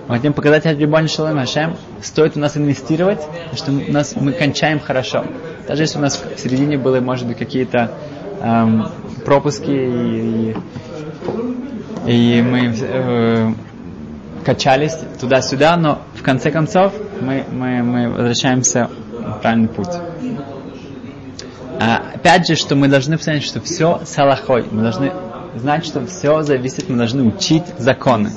Мы 0.06 0.16
хотим 0.16 0.34
показать 0.34 0.66
Аджибони 0.66 1.06
Шалам 1.06 1.38
Хашем, 1.38 1.76
стоит 2.02 2.36
у 2.36 2.40
нас 2.40 2.58
инвестировать, 2.58 3.22
что 3.54 3.72
у 3.72 3.90
нас, 3.90 4.14
мы 4.14 4.32
кончаем 4.32 4.78
хорошо. 4.78 5.24
Даже 5.66 5.84
если 5.84 5.96
у 5.96 6.02
нас 6.02 6.22
в 6.22 6.38
середине 6.38 6.76
были, 6.76 7.00
может 7.00 7.26
быть, 7.26 7.38
какие-то 7.38 7.90
эм, 8.42 8.86
пропуски 9.24 9.70
и, 9.70 10.56
и 12.06 12.42
мы 12.42 12.74
э, 12.78 13.52
качались 14.44 14.98
туда-сюда, 15.18 15.76
но 15.78 16.02
в 16.14 16.22
конце 16.22 16.50
концов 16.50 16.92
мы, 17.22 17.46
мы, 17.50 17.82
мы 17.82 18.10
возвращаемся 18.10 18.90
в 19.10 19.40
правильный 19.40 19.68
путь. 19.68 19.88
А, 21.80 22.02
опять 22.14 22.46
же, 22.46 22.56
что 22.56 22.76
мы 22.76 22.88
должны 22.88 23.18
понять, 23.18 23.42
что 23.42 23.60
все 23.60 24.00
салахой. 24.04 24.64
Мы 24.70 24.82
должны 24.82 25.12
знать, 25.56 25.84
что 25.84 26.04
все 26.06 26.42
зависит, 26.42 26.88
мы 26.88 26.96
должны 26.96 27.24
учить 27.24 27.64
законы. 27.78 28.30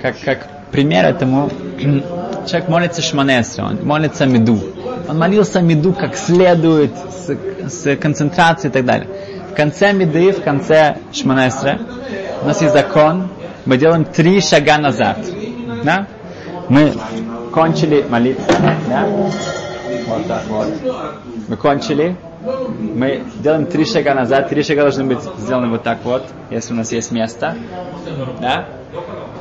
Как, 0.00 0.18
как 0.20 0.48
пример 0.70 1.04
этому, 1.04 1.50
человек 2.46 2.68
молится 2.68 3.02
шманесра, 3.02 3.64
он 3.64 3.84
молится 3.84 4.26
меду. 4.26 4.60
Он 5.08 5.18
молился 5.18 5.60
меду 5.60 5.92
как 5.92 6.16
следует, 6.16 6.92
с, 6.96 7.36
с 7.70 7.96
концентрацией 7.96 8.70
и 8.70 8.72
так 8.72 8.84
далее. 8.84 9.08
В 9.50 9.54
конце 9.54 9.92
меды, 9.92 10.32
в 10.32 10.42
конце 10.42 10.98
шманесра, 11.12 11.78
у 12.42 12.46
нас 12.46 12.60
есть 12.62 12.72
закон, 12.72 13.28
мы 13.66 13.76
делаем 13.76 14.04
три 14.04 14.40
шага 14.40 14.78
назад. 14.78 15.18
Да? 15.84 16.06
Мы 16.68 16.92
кончили 17.52 18.04
молиться, 18.08 18.46
да? 18.88 19.06
Вот 20.06 20.26
так 20.26 20.46
вот. 20.48 20.68
Мы 21.48 21.56
кончили, 21.56 22.16
мы 22.40 23.24
делаем 23.40 23.66
три 23.66 23.84
шага 23.84 24.14
назад, 24.14 24.48
три 24.48 24.62
шага 24.62 24.82
должны 24.82 25.04
быть 25.04 25.20
сделаны 25.38 25.68
вот 25.68 25.82
так 25.82 25.98
вот, 26.04 26.24
если 26.50 26.72
у 26.72 26.76
нас 26.76 26.90
есть 26.92 27.10
место. 27.10 27.56
Да? 28.40 28.66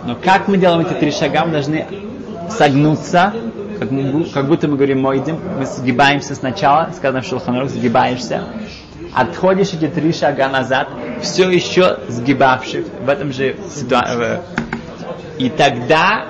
Но 0.06 0.16
как 0.16 0.48
мы 0.48 0.58
делаем 0.58 0.82
эти 0.82 0.94
три 0.94 1.12
шага, 1.12 1.46
мы 1.46 1.52
должны 1.52 1.86
согнуться, 2.50 3.34
как, 3.80 3.92
мы, 3.92 4.26
как 4.26 4.48
будто 4.48 4.68
мы 4.68 4.76
говорим 4.76 5.02
мойдим, 5.02 5.40
мы 5.58 5.66
сгибаемся 5.66 6.36
сначала, 6.36 6.90
сказано 6.96 7.22
в 7.22 7.26
Шелханарух, 7.26 7.70
сгибаешься, 7.70 8.44
отходишь 9.14 9.74
эти 9.74 9.88
три 9.88 10.12
шага 10.12 10.50
назад, 10.50 10.90
все 11.22 11.50
еще 11.50 12.00
сгибавшись 12.10 12.86
в 13.02 13.10
этом 13.10 13.32
же 13.32 13.56
ситуации. 13.74 14.42
И 15.38 15.50
тогда 15.50 16.26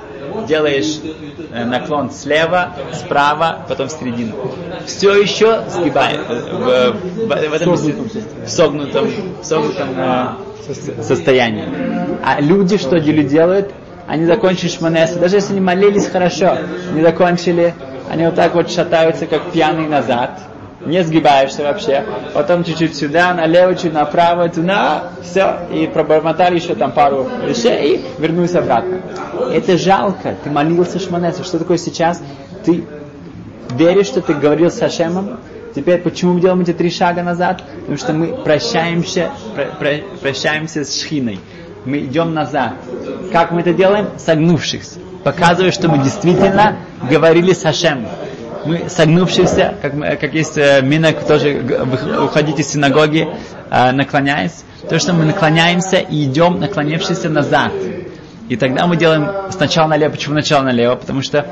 делаешь 0.46 1.00
э, 1.52 1.66
наклон 1.66 2.12
слева, 2.12 2.74
справа, 2.94 3.66
потом 3.68 3.88
в 3.88 3.92
середину. 3.92 4.36
Все 4.86 5.14
еще 5.16 5.64
сгибает 5.70 6.20
в, 6.28 6.92
в, 7.26 7.28
в 7.28 7.54
этом 7.54 7.74
в 7.74 8.50
согнутом, 8.50 9.10
в 9.42 9.46
согнутом 9.46 9.90
э, 9.96 10.28
состоянии. 11.02 11.66
А 12.24 12.42
люди 12.42 12.78
что 12.78 13.00
делают? 13.00 13.72
Они 14.08 14.26
закончили 14.26 14.70
шманеса, 14.70 15.20
даже 15.20 15.36
если 15.36 15.52
они 15.52 15.62
молились 15.62 16.08
хорошо, 16.08 16.58
не 16.94 17.02
закончили, 17.04 17.76
они 18.10 18.26
вот 18.26 18.36
так 18.36 18.56
вот 18.56 18.72
шатаются, 18.72 19.28
как 19.28 19.52
пьяные 19.52 19.88
назад 19.88 20.32
не 20.86 21.04
сгибаешься 21.04 21.64
вообще, 21.64 22.06
потом 22.34 22.64
чуть-чуть 22.64 22.96
сюда, 22.96 23.34
налево, 23.34 23.76
чуть 23.76 23.94
направо, 23.94 24.50
туда, 24.50 25.12
все, 25.22 25.60
и 25.72 25.88
пробормотали 25.88 26.56
еще 26.56 26.76
там 26.76 26.92
пару 26.92 27.28
вещей, 27.46 27.98
и 27.98 28.22
вернулись 28.22 28.56
обратно. 28.56 29.02
Это 29.52 29.78
жалко, 29.78 30.36
ты 30.44 30.50
молился 30.50 31.00
Шманесу, 31.00 31.44
что 31.44 31.60
такое 31.60 31.78
сейчас? 31.78 32.22
Ты 32.64 32.86
веришь, 33.72 34.08
что 34.08 34.22
ты 34.22 34.34
говорил 34.34 34.72
с 34.72 34.80
Хашемом, 34.80 35.40
Теперь 35.76 36.02
почему 36.02 36.34
мы 36.34 36.42
делаем 36.42 36.62
эти 36.62 36.74
три 36.74 36.90
шага 36.90 37.22
назад? 37.22 37.64
Потому 37.82 37.98
что 37.98 38.12
мы 38.12 38.28
прощаемся, 38.44 39.30
про, 39.56 39.66
про, 39.66 39.98
прощаемся 40.20 40.84
с 40.84 41.00
Шхиной. 41.00 41.40
Мы 41.86 42.00
идем 42.00 42.34
назад. 42.34 42.74
Как 43.32 43.52
мы 43.52 43.62
это 43.62 43.72
делаем? 43.74 44.08
Согнувшись. 44.18 44.96
Показывая, 45.24 45.72
что 45.72 45.88
мы 45.88 46.00
действительно 46.00 46.80
говорили 47.08 47.54
с 47.54 47.62
Хашемом 47.62 48.08
мы 48.66 48.90
согнувшиеся, 48.90 49.76
как, 49.82 50.20
как 50.20 50.34
есть 50.34 50.58
э, 50.58 50.82
минок, 50.82 51.26
тоже 51.26 51.62
уходить 52.24 52.60
из 52.60 52.68
синагоги, 52.70 53.28
э, 53.70 53.92
наклоняясь, 53.92 54.64
то, 54.88 55.00
что 55.00 55.14
мы 55.14 55.26
наклоняемся 55.26 55.98
и 55.98 56.26
идем, 56.26 56.60
наклонившись 56.60 57.24
назад. 57.24 57.72
И 58.50 58.56
тогда 58.56 58.88
мы 58.88 58.98
делаем 58.98 59.52
сначала 59.52 59.90
налево. 59.90 60.12
Почему 60.12 60.34
сначала 60.34 60.64
налево? 60.64 60.96
Потому 60.96 61.22
что 61.22 61.46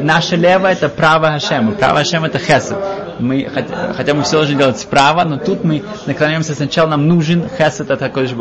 наше 0.00 0.36
лево 0.36 0.66
это 0.66 0.88
право 0.88 1.28
Хашема, 1.28 1.72
право 1.72 1.98
Хашема 1.98 2.26
это 2.26 2.38
хесед. 2.38 2.76
Мы, 3.18 3.48
хотя, 3.96 4.14
мы 4.14 4.22
все 4.22 4.36
должны 4.38 4.54
делать 4.54 4.78
справа, 4.78 5.24
но 5.24 5.38
тут 5.38 5.64
мы 5.64 5.82
наклоняемся 6.06 6.54
сначала, 6.54 6.88
нам 6.90 7.08
нужен 7.08 7.48
хесед 7.48 7.90
от 7.90 8.00
Акодыш 8.02 8.32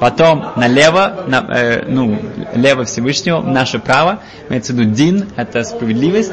Потом 0.00 0.46
налево, 0.56 1.24
на, 1.28 1.46
э, 1.48 1.84
ну, 1.86 2.18
лево 2.54 2.84
Всевышнего, 2.84 3.40
наше 3.40 3.78
право, 3.78 4.20
имеется 4.48 4.72
в 4.72 4.76
виду 4.76 4.90
дин, 4.90 5.28
это 5.36 5.62
справедливость, 5.62 6.32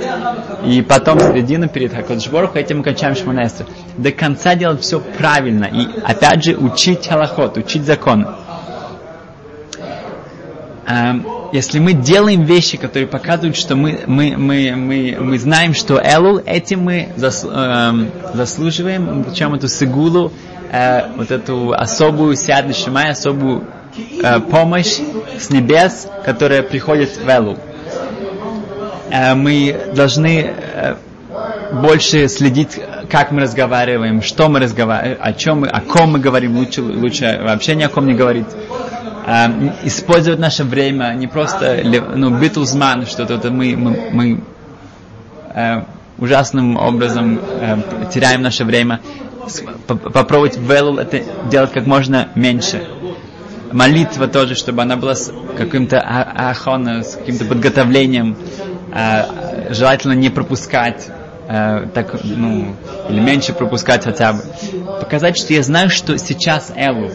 и 0.66 0.82
потом 0.82 1.20
середина 1.20 1.68
перед 1.68 1.94
Акодыш 1.94 2.28
этим 2.56 2.80
мы 2.80 2.84
кончаем 2.84 3.16
шманестр. 3.16 3.66
До 3.98 4.12
конца 4.12 4.56
делать 4.56 4.82
все 4.82 5.00
правильно, 5.00 5.66
и 5.66 5.88
опять 6.04 6.44
же 6.44 6.56
учить 6.56 7.08
халахот, 7.08 7.58
учить 7.58 7.86
законы. 7.86 8.28
Эм, 10.88 11.26
если 11.54 11.78
мы 11.78 11.94
делаем 11.94 12.42
вещи, 12.46 12.78
которые 12.78 13.08
показывают, 13.08 13.56
что 13.56 13.76
мы, 13.76 14.00
мы, 14.08 14.36
мы, 14.36 14.74
мы, 14.76 15.18
мы 15.20 15.38
знаем, 15.38 15.76
что 15.76 16.02
Элул, 16.04 16.40
этим 16.40 16.82
мы 16.82 17.10
зас, 17.16 17.46
э, 17.48 17.92
заслуживаем, 18.34 19.18
мы 19.18 19.24
получаем 19.24 19.54
эту 19.54 19.68
сигулу, 19.68 20.34
э, 20.72 21.12
вот 21.16 21.30
эту 21.30 21.74
особую 21.74 22.36
сяд 22.38 22.76
шимай, 22.76 23.12
особую 23.12 23.66
э, 24.24 24.40
помощь 24.40 24.98
с 25.40 25.52
небес, 25.52 26.08
которая 26.26 26.64
приходит 26.64 27.18
в 27.18 27.30
Элул. 27.30 27.60
Э, 29.12 29.36
мы 29.36 29.92
должны 29.96 30.56
э, 30.56 30.96
больше 31.72 32.30
следить, 32.30 32.80
как 33.12 33.30
мы 33.30 33.42
разговариваем, 33.42 34.24
что 34.24 34.50
мы 34.50 34.60
разговариваем, 34.60 35.20
о 35.22 35.34
чем 35.34 35.60
мы, 35.60 35.68
о 35.68 35.82
ком 35.82 36.14
мы 36.14 36.20
говорим, 36.20 36.58
лучше, 36.58 36.82
лучше 36.82 37.40
вообще 37.44 37.76
ни 37.76 37.84
о 37.84 37.90
ком 37.90 38.08
не 38.08 38.16
говорить 38.16 38.48
использовать 39.84 40.40
наше 40.40 40.64
время, 40.64 41.14
не 41.14 41.28
просто 41.28 41.82
ну, 41.84 42.38
битлзман, 42.38 43.06
что-то 43.06 43.52
мы, 43.52 43.76
мы, 43.76 44.10
мы 44.12 44.44
э, 45.54 45.84
ужасным 46.18 46.78
образом 46.78 47.40
э, 47.42 47.78
теряем 48.14 48.42
наше 48.42 48.66
время. 48.66 49.00
Попробовать 49.88 50.58
велл 50.58 50.98
это 50.98 51.22
делать 51.50 51.72
как 51.72 51.86
можно 51.86 52.30
меньше. 52.36 52.86
Молитва 53.72 54.28
тоже, 54.28 54.56
чтобы 54.56 54.84
она 54.84 54.98
была 54.98 55.16
с 55.16 55.32
каким-то 55.58 56.00
а, 56.00 56.52
ахона, 56.52 57.04
с 57.04 57.16
каким-то 57.16 57.46
подготовлением. 57.46 58.38
Э, 58.94 59.74
желательно 59.74 60.14
не 60.14 60.30
пропускать 60.30 61.08
э, 61.48 61.88
так, 61.94 62.24
ну, 62.24 62.76
или 63.10 63.20
меньше 63.20 63.54
пропускать 63.54 64.04
хотя 64.04 64.34
бы. 64.34 64.44
Показать, 65.00 65.38
что 65.38 65.54
я 65.54 65.64
знаю, 65.64 65.90
что 65.90 66.18
сейчас 66.18 66.72
Элу, 66.76 67.12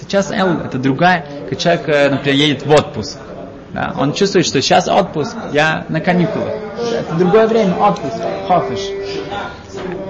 Сейчас 0.00 0.30
Эл 0.30 0.60
это 0.60 0.78
другая, 0.78 1.24
как 1.48 1.58
человек, 1.58 1.88
э, 1.88 2.10
например, 2.10 2.36
едет 2.36 2.66
в 2.66 2.70
отпуск. 2.70 3.18
Да, 3.72 3.94
он 3.96 4.12
чувствует, 4.12 4.46
что 4.46 4.60
сейчас 4.60 4.88
отпуск, 4.88 5.36
я 5.52 5.84
на 5.88 6.00
каникулах. 6.00 6.54
Это 6.78 7.14
другое 7.14 7.46
время, 7.46 7.74
отпуск, 7.76 8.16
חופש. 8.48 8.80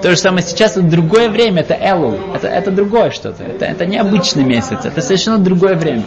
То 0.01 0.09
же 0.09 0.17
самое 0.17 0.43
сейчас, 0.43 0.71
это 0.71 0.81
другое 0.81 1.29
время, 1.29 1.61
это 1.61 1.75
Элуль, 1.75 2.17
это, 2.33 2.47
это 2.47 2.71
другое 2.71 3.11
что-то, 3.11 3.43
это, 3.43 3.65
это 3.65 3.85
не 3.85 3.97
обычный 3.97 4.43
месяц, 4.43 4.79
это 4.83 4.99
совершенно 5.01 5.37
другое 5.37 5.75
время. 5.75 6.03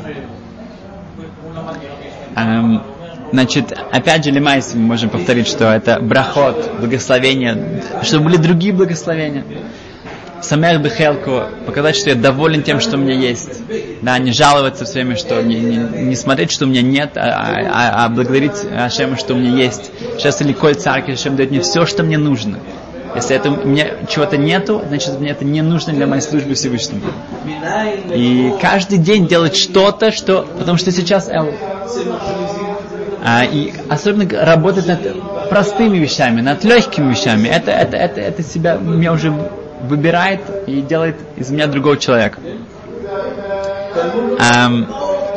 Эм, 2.34 2.82
значит, 3.30 3.72
опять 3.92 4.24
же, 4.24 4.32
למעשה 4.32 4.74
мы 4.74 4.80
можем 4.80 5.10
повторить, 5.10 5.46
что 5.46 5.72
это 5.72 6.00
ברכות, 6.00 6.72
благословение, 6.80 7.82
чтобы 8.02 8.24
были 8.24 8.36
другие 8.38 8.72
благословения. 8.72 9.44
שמח 10.44 10.82
בחלקו, 10.82 11.44
показать, 11.64 11.96
что 11.96 12.10
я 12.10 12.16
доволен 12.16 12.62
тем, 12.62 12.80
что 12.80 12.96
у 12.96 13.00
меня 13.00 13.14
есть. 13.14 13.62
Да, 14.02 14.18
не 14.18 14.30
жаловаться 14.30 14.84
все 14.84 14.94
время, 14.94 15.16
что 15.16 15.42
не, 15.42 15.56
не, 15.56 15.76
не 15.76 16.16
смотреть, 16.16 16.50
что 16.50 16.66
у 16.66 16.68
меня 16.68 16.82
нет, 16.82 17.16
а, 17.16 17.62
а, 17.72 18.04
а 18.04 18.08
благодарить 18.10 18.52
Ашема, 18.76 19.16
что 19.16 19.32
у 19.32 19.36
меня 19.36 19.50
есть. 19.50 19.90
Сейчас 20.18 20.42
или 20.42 20.52
коль 20.52 20.74
царки, 20.74 21.12
Ашем 21.12 21.36
дает 21.36 21.50
мне 21.50 21.60
все, 21.60 21.86
что 21.86 22.02
мне 22.02 22.18
нужно. 22.18 22.58
Если 23.14 23.36
это, 23.36 23.50
у 23.50 23.66
меня 23.66 23.86
чего-то 24.08 24.36
нету, 24.36 24.82
значит 24.86 25.18
мне 25.18 25.30
это 25.30 25.44
не 25.44 25.62
нужно 25.62 25.92
для 25.92 26.06
моей 26.06 26.20
службы 26.20 26.54
Всевышнему. 26.54 27.02
И 28.12 28.52
каждый 28.60 28.98
день 28.98 29.26
делать 29.26 29.56
что-то, 29.56 30.12
что... 30.12 30.46
Потому 30.58 30.76
что 30.76 30.90
сейчас 30.90 31.28
Эл... 31.28 31.54
А, 33.26 33.44
и 33.44 33.72
особенно 33.88 34.28
работать 34.44 34.86
над 34.86 35.48
простыми 35.48 35.96
вещами, 35.96 36.42
над 36.42 36.62
легкими 36.64 37.12
вещами. 37.12 37.48
Это, 37.48 37.70
это, 37.70 37.96
это, 37.96 38.20
это 38.20 38.42
себя, 38.42 38.76
меня 38.76 39.12
уже 39.12 39.32
выбирает 39.88 40.40
и 40.66 40.80
делает 40.80 41.16
из 41.36 41.50
меня 41.50 41.66
другого 41.66 41.96
человека. 41.96 42.38
Эм, 44.38 44.88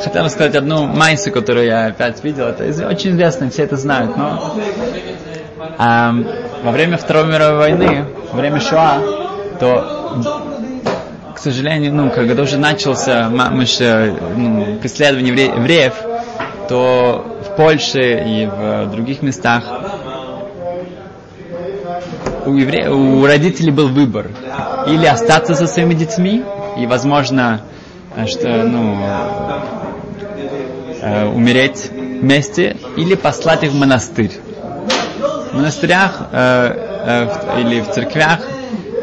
хотел 0.03 0.25
рассказать 0.25 0.55
одну 0.55 0.85
майсу, 0.85 1.31
которую 1.31 1.65
я 1.65 1.87
опять 1.87 2.23
видел. 2.23 2.47
Это 2.47 2.65
очень 2.87 3.11
известно, 3.11 3.49
все 3.49 3.63
это 3.63 3.77
знают. 3.77 4.17
Но 4.17 4.55
эм, 5.79 6.27
во 6.63 6.71
время 6.71 6.97
Второй 6.97 7.27
мировой 7.27 7.57
войны, 7.57 8.05
во 8.31 8.39
время 8.39 8.59
Шоа, 8.59 9.01
то, 9.59 10.43
к 11.35 11.39
сожалению, 11.39 11.93
ну, 11.93 12.09
когда 12.09 12.41
уже 12.43 12.57
начался 12.57 13.29
ну, 13.29 14.77
преследование 14.79 15.45
евреев, 15.45 15.93
то 16.67 17.39
в 17.45 17.55
Польше 17.55 18.23
и 18.25 18.45
в 18.45 18.91
других 18.91 19.21
местах 19.21 19.63
у, 22.47 22.55
евре... 22.55 22.89
у 22.89 23.25
родителей 23.25 23.71
был 23.71 23.89
выбор. 23.89 24.27
Или 24.87 25.05
остаться 25.05 25.53
со 25.55 25.67
своими 25.67 25.93
детьми, 25.93 26.43
и, 26.77 26.85
возможно, 26.87 27.61
э, 28.15 28.25
что, 28.25 28.63
ну, 28.63 28.97
э, 31.01 31.25
умереть 31.27 31.91
вместе, 31.91 32.77
или 32.95 33.15
послать 33.15 33.63
их 33.63 33.71
в 33.71 33.75
монастырь. 33.75 34.31
В 35.51 35.55
монастырях 35.55 36.27
э, 36.31 37.27
э, 37.55 37.61
или 37.61 37.81
в 37.81 37.91
церквях 37.91 38.39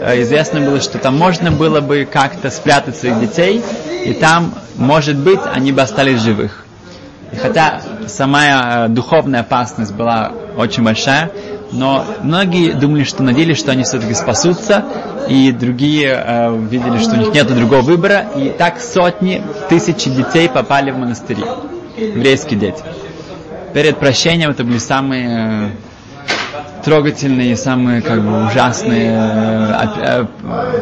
э, 0.00 0.22
известно 0.22 0.60
было, 0.60 0.80
что 0.80 0.98
там 0.98 1.16
можно 1.16 1.50
было 1.50 1.80
бы 1.80 2.08
как-то 2.10 2.50
спрятать 2.50 2.96
своих 2.96 3.20
детей, 3.20 3.62
и 4.04 4.14
там, 4.14 4.54
может 4.76 5.16
быть, 5.18 5.40
они 5.52 5.72
бы 5.72 5.82
остались 5.82 6.20
живых. 6.20 6.64
И 7.32 7.36
хотя 7.36 7.80
сама 8.06 8.86
э, 8.86 8.88
духовная 8.88 9.40
опасность 9.40 9.92
была 9.92 10.32
очень 10.56 10.82
большая, 10.82 11.30
но 11.74 12.04
многие 12.22 12.72
думали, 12.72 13.04
что 13.04 13.22
надеялись, 13.22 13.58
что 13.58 13.72
они 13.72 13.82
все-таки 13.82 14.14
спасутся, 14.14 14.84
и 15.28 15.52
другие 15.52 16.10
э, 16.10 16.56
видели, 16.70 16.98
что 16.98 17.14
у 17.14 17.16
них 17.16 17.34
нет 17.34 17.46
другого 17.46 17.82
выбора, 17.82 18.26
и 18.36 18.50
так 18.50 18.80
сотни, 18.80 19.42
тысячи 19.68 20.08
детей 20.10 20.48
попали 20.48 20.90
в 20.90 20.98
монастыри, 20.98 21.44
еврейские 21.96 22.58
дети. 22.58 22.82
Перед 23.72 23.98
прощением 23.98 24.50
это 24.50 24.62
были 24.62 24.78
самые 24.78 25.28
э, 25.28 25.70
трогательные, 26.84 27.56
самые 27.56 28.02
как 28.02 28.22
бы 28.22 28.46
ужасные, 28.46 29.10
э, 29.10 29.96
э, 29.96 30.26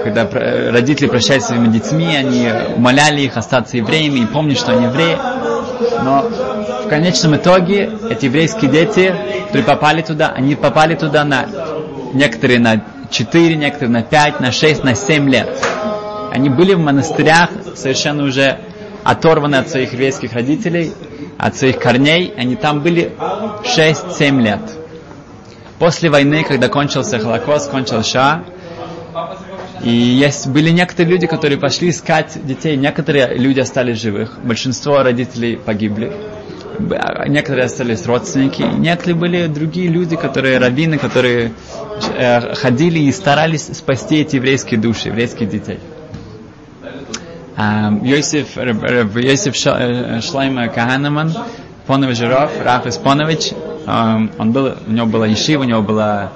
когда 0.04 0.28
родители 0.70 1.06
прощались 1.06 1.44
своими 1.44 1.68
детьми, 1.68 2.14
они 2.14 2.48
умоляли 2.76 3.22
их 3.22 3.36
остаться 3.36 3.78
евреями 3.78 4.20
и 4.20 4.26
помнить, 4.26 4.58
что 4.58 4.72
они 4.72 4.84
евреи. 4.84 5.16
Но 6.04 6.28
конечном 6.92 7.36
итоге 7.36 7.90
эти 8.10 8.26
еврейские 8.26 8.70
дети, 8.70 9.14
которые 9.46 9.64
попали 9.64 10.02
туда, 10.02 10.28
они 10.28 10.54
попали 10.54 10.94
туда 10.94 11.24
на 11.24 11.46
некоторые 12.12 12.58
на 12.58 12.84
4, 13.10 13.56
некоторые 13.56 13.90
на 13.90 14.02
5, 14.02 14.40
на 14.40 14.52
6, 14.52 14.84
на 14.84 14.94
7 14.94 15.30
лет. 15.30 15.48
Они 16.30 16.50
были 16.50 16.74
в 16.74 16.80
монастырях 16.80 17.48
совершенно 17.74 18.24
уже 18.24 18.58
оторваны 19.04 19.56
от 19.56 19.70
своих 19.70 19.94
еврейских 19.94 20.34
родителей, 20.34 20.92
от 21.38 21.56
своих 21.56 21.78
корней. 21.78 22.34
Они 22.36 22.56
там 22.56 22.82
были 22.82 23.12
6-7 23.64 24.42
лет. 24.42 24.60
После 25.78 26.10
войны, 26.10 26.44
когда 26.44 26.68
кончился 26.68 27.18
Холокост, 27.18 27.70
кончился 27.70 28.02
Ша, 28.02 28.44
и 29.82 29.90
есть, 29.90 30.46
были 30.46 30.68
некоторые 30.68 31.12
люди, 31.12 31.26
которые 31.26 31.58
пошли 31.58 31.88
искать 31.88 32.38
детей. 32.46 32.76
Некоторые 32.76 33.34
люди 33.38 33.60
остались 33.60 33.98
живых. 33.98 34.38
Большинство 34.44 35.02
родителей 35.02 35.56
погибли. 35.56 36.12
Некоторые 37.26 37.66
остались 37.66 38.06
родственники. 38.06 38.62
Некоторые 38.62 39.16
были 39.16 39.46
другие 39.46 39.88
люди, 39.88 40.16
которые 40.16 40.58
раввины, 40.58 40.98
которые 40.98 41.52
э, 42.16 42.54
ходили 42.54 42.98
и 43.00 43.12
старались 43.12 43.66
спасти 43.72 44.16
эти 44.20 44.36
еврейские 44.36 44.80
души, 44.80 45.08
еврейских 45.08 45.48
детей. 45.48 45.78
Um, 47.54 48.04
Йосиф, 48.04 48.56
Йосиф 48.56 49.54
э, 49.66 50.20
Шлайма 50.22 50.68
Каханаман, 50.68 51.34
Понович 51.86 52.16
Жиров, 52.16 52.50
Раф 52.64 52.86
Испонович, 52.86 53.52
um, 53.86 54.32
он 54.38 54.52
был, 54.52 54.72
у 54.86 54.90
него 54.90 55.06
была 55.06 55.26
ешива, 55.26 55.60
у 55.62 55.64
него 55.64 55.82
была 55.82 56.32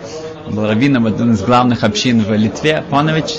был 0.51 0.67
раввином 0.67 1.07
один 1.07 1.33
из 1.33 1.43
главных 1.43 1.83
общин 1.85 2.23
в 2.23 2.33
Литве, 2.33 2.85
Панович. 2.89 3.39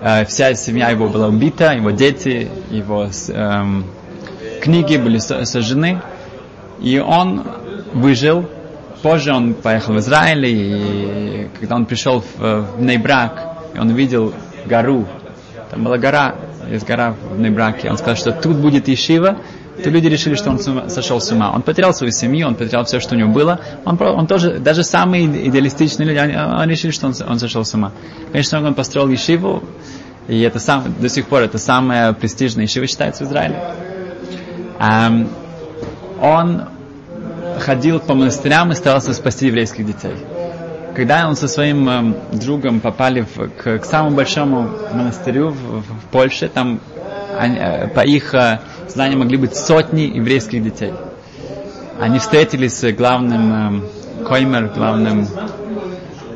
Э, 0.00 0.24
вся 0.24 0.54
семья 0.54 0.90
его 0.90 1.08
была 1.08 1.28
убита, 1.28 1.72
его 1.72 1.90
дети, 1.90 2.48
его 2.70 3.08
эм, 3.28 3.84
книги 4.62 4.96
были 4.96 5.18
сожжены. 5.18 6.00
И 6.80 6.98
он 6.98 7.42
выжил. 7.92 8.48
Позже 9.02 9.32
он 9.32 9.54
поехал 9.54 9.94
в 9.94 9.98
Израиль, 9.98 10.46
и 10.46 11.48
когда 11.58 11.76
он 11.76 11.86
пришел 11.86 12.20
в, 12.20 12.76
в 12.76 12.82
Нейбрак, 12.82 13.56
он 13.78 13.88
увидел 13.88 14.34
гору. 14.66 15.06
Там 15.70 15.84
была 15.84 15.96
гора, 15.96 16.34
есть 16.70 16.86
гора 16.86 17.14
в 17.30 17.40
Нейбраке. 17.40 17.90
Он 17.90 17.96
сказал, 17.96 18.16
что 18.16 18.32
тут 18.32 18.56
будет 18.56 18.88
Ешива, 18.88 19.38
то 19.82 19.88
люди 19.88 20.08
решили, 20.08 20.34
что 20.34 20.50
он 20.50 20.90
сошел 20.90 21.20
с 21.20 21.30
ума. 21.32 21.50
Он 21.50 21.62
потерял 21.62 21.94
свою 21.94 22.12
семью, 22.12 22.46
он 22.46 22.56
потерял 22.56 22.84
все, 22.84 23.00
что 23.00 23.14
у 23.14 23.18
него 23.18 23.30
было. 23.32 23.60
Он, 23.86 23.98
он 24.00 24.26
тоже, 24.26 24.58
даже 24.58 24.84
самые 24.84 25.26
идеалистичные 25.48 26.06
люди, 26.06 26.18
они, 26.18 26.34
они 26.34 26.72
решили, 26.72 26.90
что 26.90 27.06
он, 27.06 27.14
он 27.26 27.38
сошел 27.38 27.64
с 27.64 27.72
ума. 27.72 27.92
Конечно, 28.32 28.62
он 28.62 28.74
построил 28.74 29.08
ешиву, 29.08 29.62
и 30.28 30.40
это 30.42 30.58
сам, 30.58 30.94
до 31.00 31.08
сих 31.08 31.26
пор 31.26 31.42
это 31.42 31.56
самая 31.56 32.12
престижная 32.12 32.64
ешива 32.64 32.86
считается 32.86 33.24
в 33.24 33.28
Израиле. 33.28 33.56
Um, 34.78 35.28
он 36.20 36.64
ходил 37.60 38.00
по 38.00 38.14
монастырям 38.14 38.72
и 38.72 38.74
старался 38.74 39.14
спасти 39.14 39.46
еврейских 39.46 39.86
детей. 39.86 40.14
Когда 40.94 41.28
он 41.28 41.36
со 41.36 41.48
своим 41.48 41.88
э, 41.88 42.14
другом 42.32 42.80
попали 42.80 43.22
в, 43.22 43.48
к, 43.48 43.78
к 43.78 43.84
самому 43.84 44.16
большому 44.16 44.70
монастырю 44.92 45.50
в, 45.50 45.82
в 45.82 46.04
Польше, 46.10 46.48
там 46.48 46.80
они, 47.38 47.56
э, 47.58 47.88
по 47.88 48.00
их 48.00 48.34
э, 48.34 48.60
знаниям 48.88 49.20
могли 49.20 49.36
быть 49.36 49.54
сотни 49.56 50.02
еврейских 50.02 50.62
детей. 50.62 50.92
Они 52.00 52.18
встретились 52.18 52.74
с 52.74 52.92
главным 52.92 53.84
э, 54.20 54.24
коймер, 54.24 54.72
главным 54.74 55.28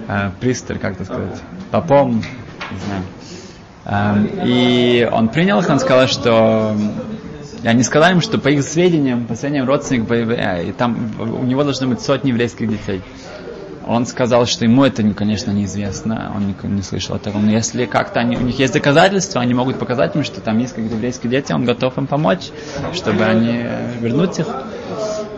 э, 0.08 0.30
пристер, 0.40 0.78
как 0.78 0.94
это 0.94 1.04
сказать, 1.04 1.40
попом, 1.70 2.22
не 2.70 2.78
знаю. 2.86 3.02
Э, 3.86 4.44
и 4.46 5.08
он 5.10 5.28
принял 5.28 5.58
их, 5.58 5.68
он 5.68 5.80
сказал, 5.80 6.06
что 6.06 6.76
они 7.64 7.82
сказали 7.82 8.12
им, 8.12 8.20
что 8.20 8.38
по 8.38 8.48
их 8.48 8.62
сведениям, 8.62 9.26
по 9.26 9.34
сведениям 9.34 9.66
родственников, 9.66 10.12
и 10.12 10.72
там 10.72 11.12
у 11.18 11.44
него 11.44 11.64
должны 11.64 11.86
быть 11.86 12.00
сотни 12.00 12.28
еврейских 12.28 12.68
детей. 12.68 13.02
Он 13.86 14.06
сказал, 14.06 14.46
что 14.46 14.64
ему 14.64 14.84
это, 14.84 15.02
конечно, 15.12 15.50
неизвестно, 15.50 16.32
он 16.34 16.46
не, 16.46 16.74
не 16.74 16.82
слышал 16.82 17.16
этого. 17.16 17.38
Но 17.38 17.50
если 17.50 17.84
как-то 17.84 18.20
они, 18.20 18.36
у 18.36 18.40
них 18.40 18.58
есть 18.58 18.72
доказательства, 18.72 19.42
они 19.42 19.52
могут 19.52 19.78
показать 19.78 20.16
им, 20.16 20.24
что 20.24 20.40
там 20.40 20.58
есть 20.58 20.74
какие-то 20.74 20.94
еврейские 20.94 21.30
дети, 21.30 21.52
он 21.52 21.64
готов 21.64 21.98
им 21.98 22.06
помочь, 22.06 22.50
чтобы 22.94 23.24
они 23.24 23.60
э, 23.62 23.92
вернуть 24.00 24.38
их. 24.38 24.46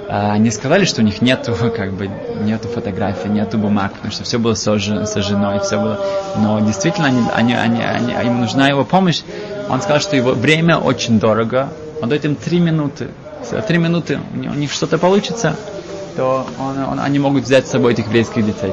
А 0.08 0.32
они 0.32 0.52
сказали, 0.52 0.84
что 0.84 1.00
у 1.00 1.04
них 1.04 1.20
нету, 1.20 1.56
как 1.76 1.92
бы, 1.92 2.08
нету 2.42 2.68
фотографий, 2.68 3.28
нету 3.28 3.58
бумаг, 3.58 3.94
потому 3.94 4.12
что 4.12 4.22
все 4.22 4.38
было 4.38 4.54
сожжено, 4.54 5.06
сожжено 5.06 5.56
и 5.56 5.58
все 5.58 5.80
было. 5.80 6.00
Но 6.36 6.60
действительно, 6.60 7.08
они, 7.08 7.24
они, 7.34 7.54
они, 7.54 7.82
они, 7.82 8.28
им 8.28 8.40
нужна 8.40 8.68
его 8.68 8.84
помощь. 8.84 9.22
Он 9.68 9.80
сказал, 9.80 10.00
что 10.00 10.14
его 10.14 10.32
время 10.32 10.78
очень 10.78 11.18
дорого. 11.18 11.72
Он 12.00 12.08
дает 12.08 12.24
им 12.24 12.36
три 12.36 12.60
минуты. 12.60 13.08
Три 13.68 13.78
минуты 13.78 14.18
у 14.34 14.54
них 14.54 14.72
что-то 14.72 14.98
получится, 14.98 15.56
то 16.16 16.46
он, 16.58 16.78
он, 16.78 17.00
они 17.00 17.18
могут 17.18 17.44
взять 17.44 17.66
с 17.66 17.70
собой 17.70 17.92
этих 17.92 18.06
еврейских 18.06 18.44
детей. 18.44 18.72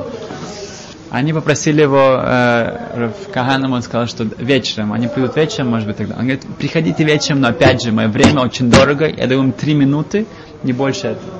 Они 1.11 1.31
попросили 1.31 1.83
его, 1.83 2.19
э, 2.23 3.11
в 3.23 3.31
Каганом, 3.31 3.73
он 3.73 3.83
сказал, 3.83 4.07
что 4.07 4.23
вечером, 4.23 4.93
они 4.93 5.07
придут 5.07 5.35
вечером, 5.35 5.69
может 5.69 5.87
быть, 5.87 5.97
тогда. 5.97 6.15
Он 6.15 6.21
говорит, 6.21 6.43
приходите 6.57 7.03
вечером, 7.03 7.41
но 7.41 7.49
опять 7.49 7.83
же, 7.83 7.91
мое 7.91 8.07
время 8.07 8.41
очень 8.41 8.71
дорого, 8.71 9.07
я 9.07 9.27
даю 9.27 9.43
им 9.43 9.51
три 9.51 9.75
минуты, 9.75 10.25
не 10.63 10.73
больше 10.73 11.09
этого. 11.09 11.33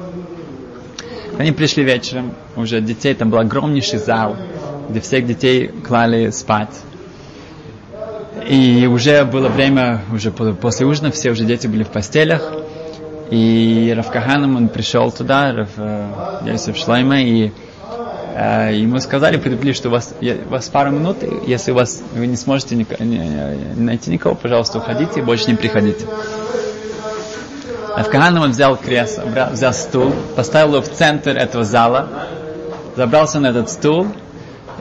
Они 1.39 1.52
пришли 1.52 1.84
вечером, 1.84 2.36
уже 2.56 2.82
детей, 2.82 3.15
там 3.15 3.32
был 3.32 3.39
огромнейший 3.39 3.98
зал, 3.98 4.38
где 4.89 5.02
всех 5.02 5.26
детей 5.26 5.69
клали 5.69 6.30
спать. 6.30 6.69
И 8.47 8.88
уже 8.88 9.23
было 9.25 9.47
время, 9.47 10.01
уже 10.12 10.32
после 10.32 10.86
ужина, 10.86 11.12
все 11.12 11.32
уже 11.32 11.45
дети 11.45 11.67
были 11.67 11.84
в 11.84 11.89
постелях. 11.89 12.51
И 13.32 13.93
Равкаханом 13.95 14.58
он 14.58 14.69
пришел 14.69 15.12
туда, 15.12 15.53
Рав 15.53 15.69
Йосиф 16.45 16.77
Шлайма, 16.77 17.21
и 17.21 17.51
э, 18.36 18.71
ему 18.75 18.99
сказали, 18.99 19.38
предупредили, 19.38 19.73
что 19.73 19.89
у 19.89 19.91
вас, 19.91 20.13
у 20.21 20.49
вас 20.49 20.67
пару 20.67 20.91
минут, 20.91 21.17
если 21.47 21.71
у 21.71 21.75
вас 21.75 22.01
вы 22.13 22.27
не 22.27 22.36
сможете 22.36 22.75
ни, 22.75 22.86
не, 22.99 23.17
не 23.75 23.82
найти 23.82 24.12
никого, 24.12 24.36
пожалуйста, 24.36 24.79
уходите 24.79 25.21
и 25.21 25.23
больше 25.23 25.49
не 25.49 25.56
приходите. 25.56 26.06
Равкаханом 27.95 28.43
он 28.43 28.51
взял 28.51 28.75
кресло, 28.75 29.23
взял 29.51 29.73
стул, 29.73 30.13
поставил 30.36 30.73
его 30.73 30.82
в 30.82 30.89
центр 30.89 31.32
этого 31.32 31.63
зала, 31.63 32.10
забрался 32.95 33.39
на 33.39 33.47
этот 33.47 33.69
стул, 33.69 34.08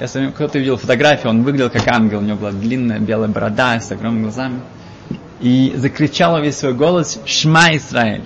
если 0.02 0.30
кто-то 0.30 0.58
видел 0.58 0.76
фотографию, 0.76 1.30
он 1.30 1.44
выглядел 1.44 1.70
как 1.70 1.86
ангел, 1.86 2.18
у 2.18 2.22
него 2.22 2.36
была 2.36 2.50
длинная 2.50 2.98
белая 2.98 3.28
борода 3.28 3.78
с 3.78 3.92
огромными 3.92 4.24
глазами. 4.24 4.60
И 5.40 5.74
закричал 5.76 6.40
весь 6.40 6.58
свой 6.58 6.74
голос 6.74 7.20
«Шма 7.24 7.76
Исраэль!» 7.76 8.24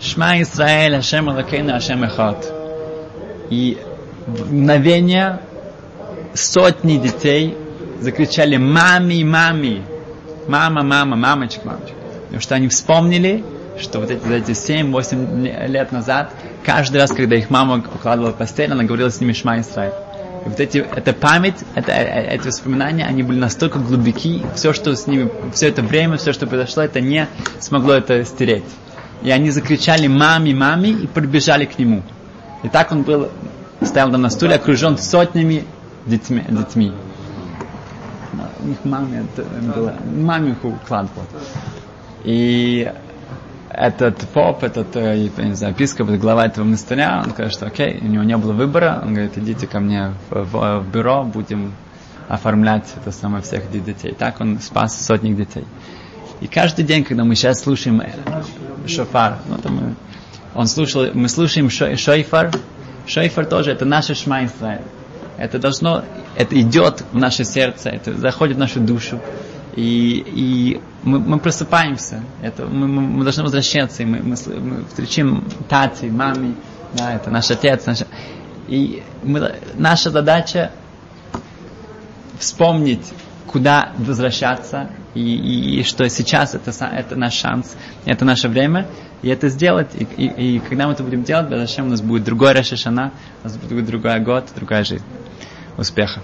Шма 0.00 0.40
Исраэль, 0.40 0.96
Ашем 0.96 1.28
Алакейна, 1.28 1.76
Ашем 1.76 2.04
Эхот. 2.04 2.50
И 3.50 3.76
в 4.26 4.50
мгновение 4.50 5.40
сотни 6.32 6.96
детей 6.96 7.54
закричали 8.00 8.56
«Мами, 8.56 9.22
мами!» 9.22 9.82
Мама, 10.48 10.82
мама, 10.82 11.16
мамочка, 11.16 11.60
мамочка. 11.66 11.94
Потому 12.24 12.40
что 12.40 12.54
они 12.54 12.68
вспомнили, 12.68 13.44
что 13.78 14.00
вот 14.00 14.10
эти, 14.10 14.26
эти 14.32 14.52
7-8 14.52 15.68
лет 15.68 15.92
назад, 15.92 16.32
каждый 16.64 16.96
раз, 16.96 17.10
когда 17.12 17.36
их 17.36 17.50
мама 17.50 17.84
укладывала 17.94 18.32
в 18.32 18.36
постель, 18.36 18.72
она 18.72 18.84
говорила 18.84 19.10
с 19.10 19.20
ними 19.20 19.34
«Шма 19.34 19.60
Исраэль». 19.60 19.92
Вот 20.44 20.58
эти, 20.58 20.78
эта 20.78 21.12
память, 21.12 21.56
это, 21.74 21.92
э, 21.92 22.34
эти 22.34 22.46
воспоминания, 22.46 23.04
они 23.04 23.22
были 23.22 23.38
настолько 23.38 23.78
глубоки, 23.78 24.42
все, 24.54 24.72
что 24.72 24.96
с 24.96 25.06
ними, 25.06 25.30
все 25.52 25.68
это 25.68 25.82
время, 25.82 26.16
все, 26.16 26.32
что 26.32 26.46
произошло, 26.46 26.82
это 26.82 27.00
не 27.00 27.28
смогло 27.58 27.92
это 27.94 28.24
стереть. 28.24 28.64
И 29.22 29.30
они 29.30 29.50
закричали 29.50 30.06
«маме, 30.06 30.54
маме» 30.54 30.90
и 30.90 31.06
прибежали 31.06 31.66
к 31.66 31.78
нему. 31.78 32.02
И 32.62 32.68
так 32.68 32.90
он 32.90 33.02
был, 33.02 33.28
стоял 33.82 34.10
там 34.10 34.22
на 34.22 34.30
стуле, 34.30 34.54
окружен 34.54 34.96
сотнями 34.96 35.64
детьми. 36.06 36.42
детьми. 36.48 36.92
У 38.62 38.66
них 38.66 38.78
маме 38.84 39.26
это 39.34 39.46
было, 39.74 39.94
маме 40.16 40.52
их 40.52 40.64
укладывал. 40.64 41.24
И 42.24 42.90
этот 43.70 44.18
поп, 44.28 44.64
этот, 44.64 44.96
э, 44.96 45.30
я 45.36 45.44
не 45.44 45.54
знаю, 45.54 45.74
епископ, 45.74 46.08
глава 46.10 46.46
этого 46.46 46.64
монастыря, 46.64 47.22
он 47.24 47.32
говорит, 47.32 47.52
что 47.52 47.66
окей, 47.66 47.98
у 48.00 48.06
него 48.06 48.24
не 48.24 48.36
было 48.36 48.52
выбора, 48.52 49.00
он 49.02 49.14
говорит, 49.14 49.38
идите 49.38 49.66
ко 49.66 49.80
мне 49.80 50.14
в, 50.28 50.44
в, 50.44 50.80
в 50.80 50.90
бюро, 50.90 51.22
будем 51.22 51.72
оформлять 52.28 52.84
это 52.96 53.12
самое 53.12 53.42
всех 53.42 53.70
детей. 53.70 54.14
Так 54.16 54.40
он 54.40 54.60
спас 54.60 55.00
сотни 55.04 55.32
детей. 55.32 55.64
И 56.40 56.46
каждый 56.46 56.84
день, 56.84 57.04
когда 57.04 57.24
мы 57.24 57.34
сейчас 57.34 57.60
слушаем 57.60 58.02
шофар, 58.86 59.38
ну, 59.48 59.58
там, 59.58 59.96
он 60.54 60.66
слушал, 60.66 61.06
мы 61.12 61.28
слушаем 61.28 61.70
шо, 61.70 61.96
шойфар, 61.96 62.50
шойфар 63.06 63.46
тоже, 63.46 63.72
это 63.72 63.84
наше 63.84 64.14
шма. 64.14 64.48
Это 65.38 65.58
должно, 65.58 66.04
это 66.36 66.60
идет 66.60 67.04
в 67.12 67.16
наше 67.16 67.44
сердце, 67.44 67.90
это 67.90 68.14
заходит 68.14 68.56
в 68.56 68.60
нашу 68.60 68.80
душу. 68.80 69.20
И, 69.76 70.24
и 70.26 70.80
мы, 71.02 71.18
мы 71.18 71.38
просыпаемся, 71.38 72.22
это, 72.42 72.66
мы, 72.66 72.88
мы, 72.88 73.02
мы 73.02 73.24
должны 73.24 73.44
возвращаться, 73.44 74.02
и 74.02 74.06
мы, 74.06 74.18
мы, 74.18 74.36
мы 74.60 74.84
встречаем 74.86 75.44
тати, 75.68 76.06
маме, 76.06 76.54
да, 76.94 77.14
это 77.14 77.30
наш 77.30 77.50
отец, 77.50 77.86
наш, 77.86 78.00
и 78.68 79.02
мы, 79.22 79.54
наша 79.74 80.10
задача 80.10 80.72
вспомнить 82.38 83.12
куда 83.46 83.92
возвращаться, 83.98 84.90
и, 85.14 85.20
и, 85.20 85.80
и 85.80 85.82
что 85.82 86.08
сейчас 86.08 86.54
это, 86.54 86.70
это 86.70 87.16
наш 87.16 87.34
шанс, 87.34 87.76
это 88.04 88.24
наше 88.24 88.48
время, 88.48 88.86
и 89.22 89.28
это 89.28 89.48
сделать. 89.48 89.88
И, 89.94 90.04
и, 90.04 90.56
и 90.56 90.58
когда 90.60 90.86
мы 90.86 90.92
это 90.92 91.02
будем 91.02 91.24
делать, 91.24 91.48
зачем 91.50 91.86
у 91.86 91.90
нас 91.90 92.00
будет 92.00 92.24
другой 92.24 92.52
Рошашана, 92.52 93.12
у 93.42 93.44
нас 93.44 93.56
будет 93.56 93.86
другой 93.86 94.20
год, 94.20 94.46
другая 94.54 94.84
жизнь. 94.84 95.04
Успеха! 95.76 96.20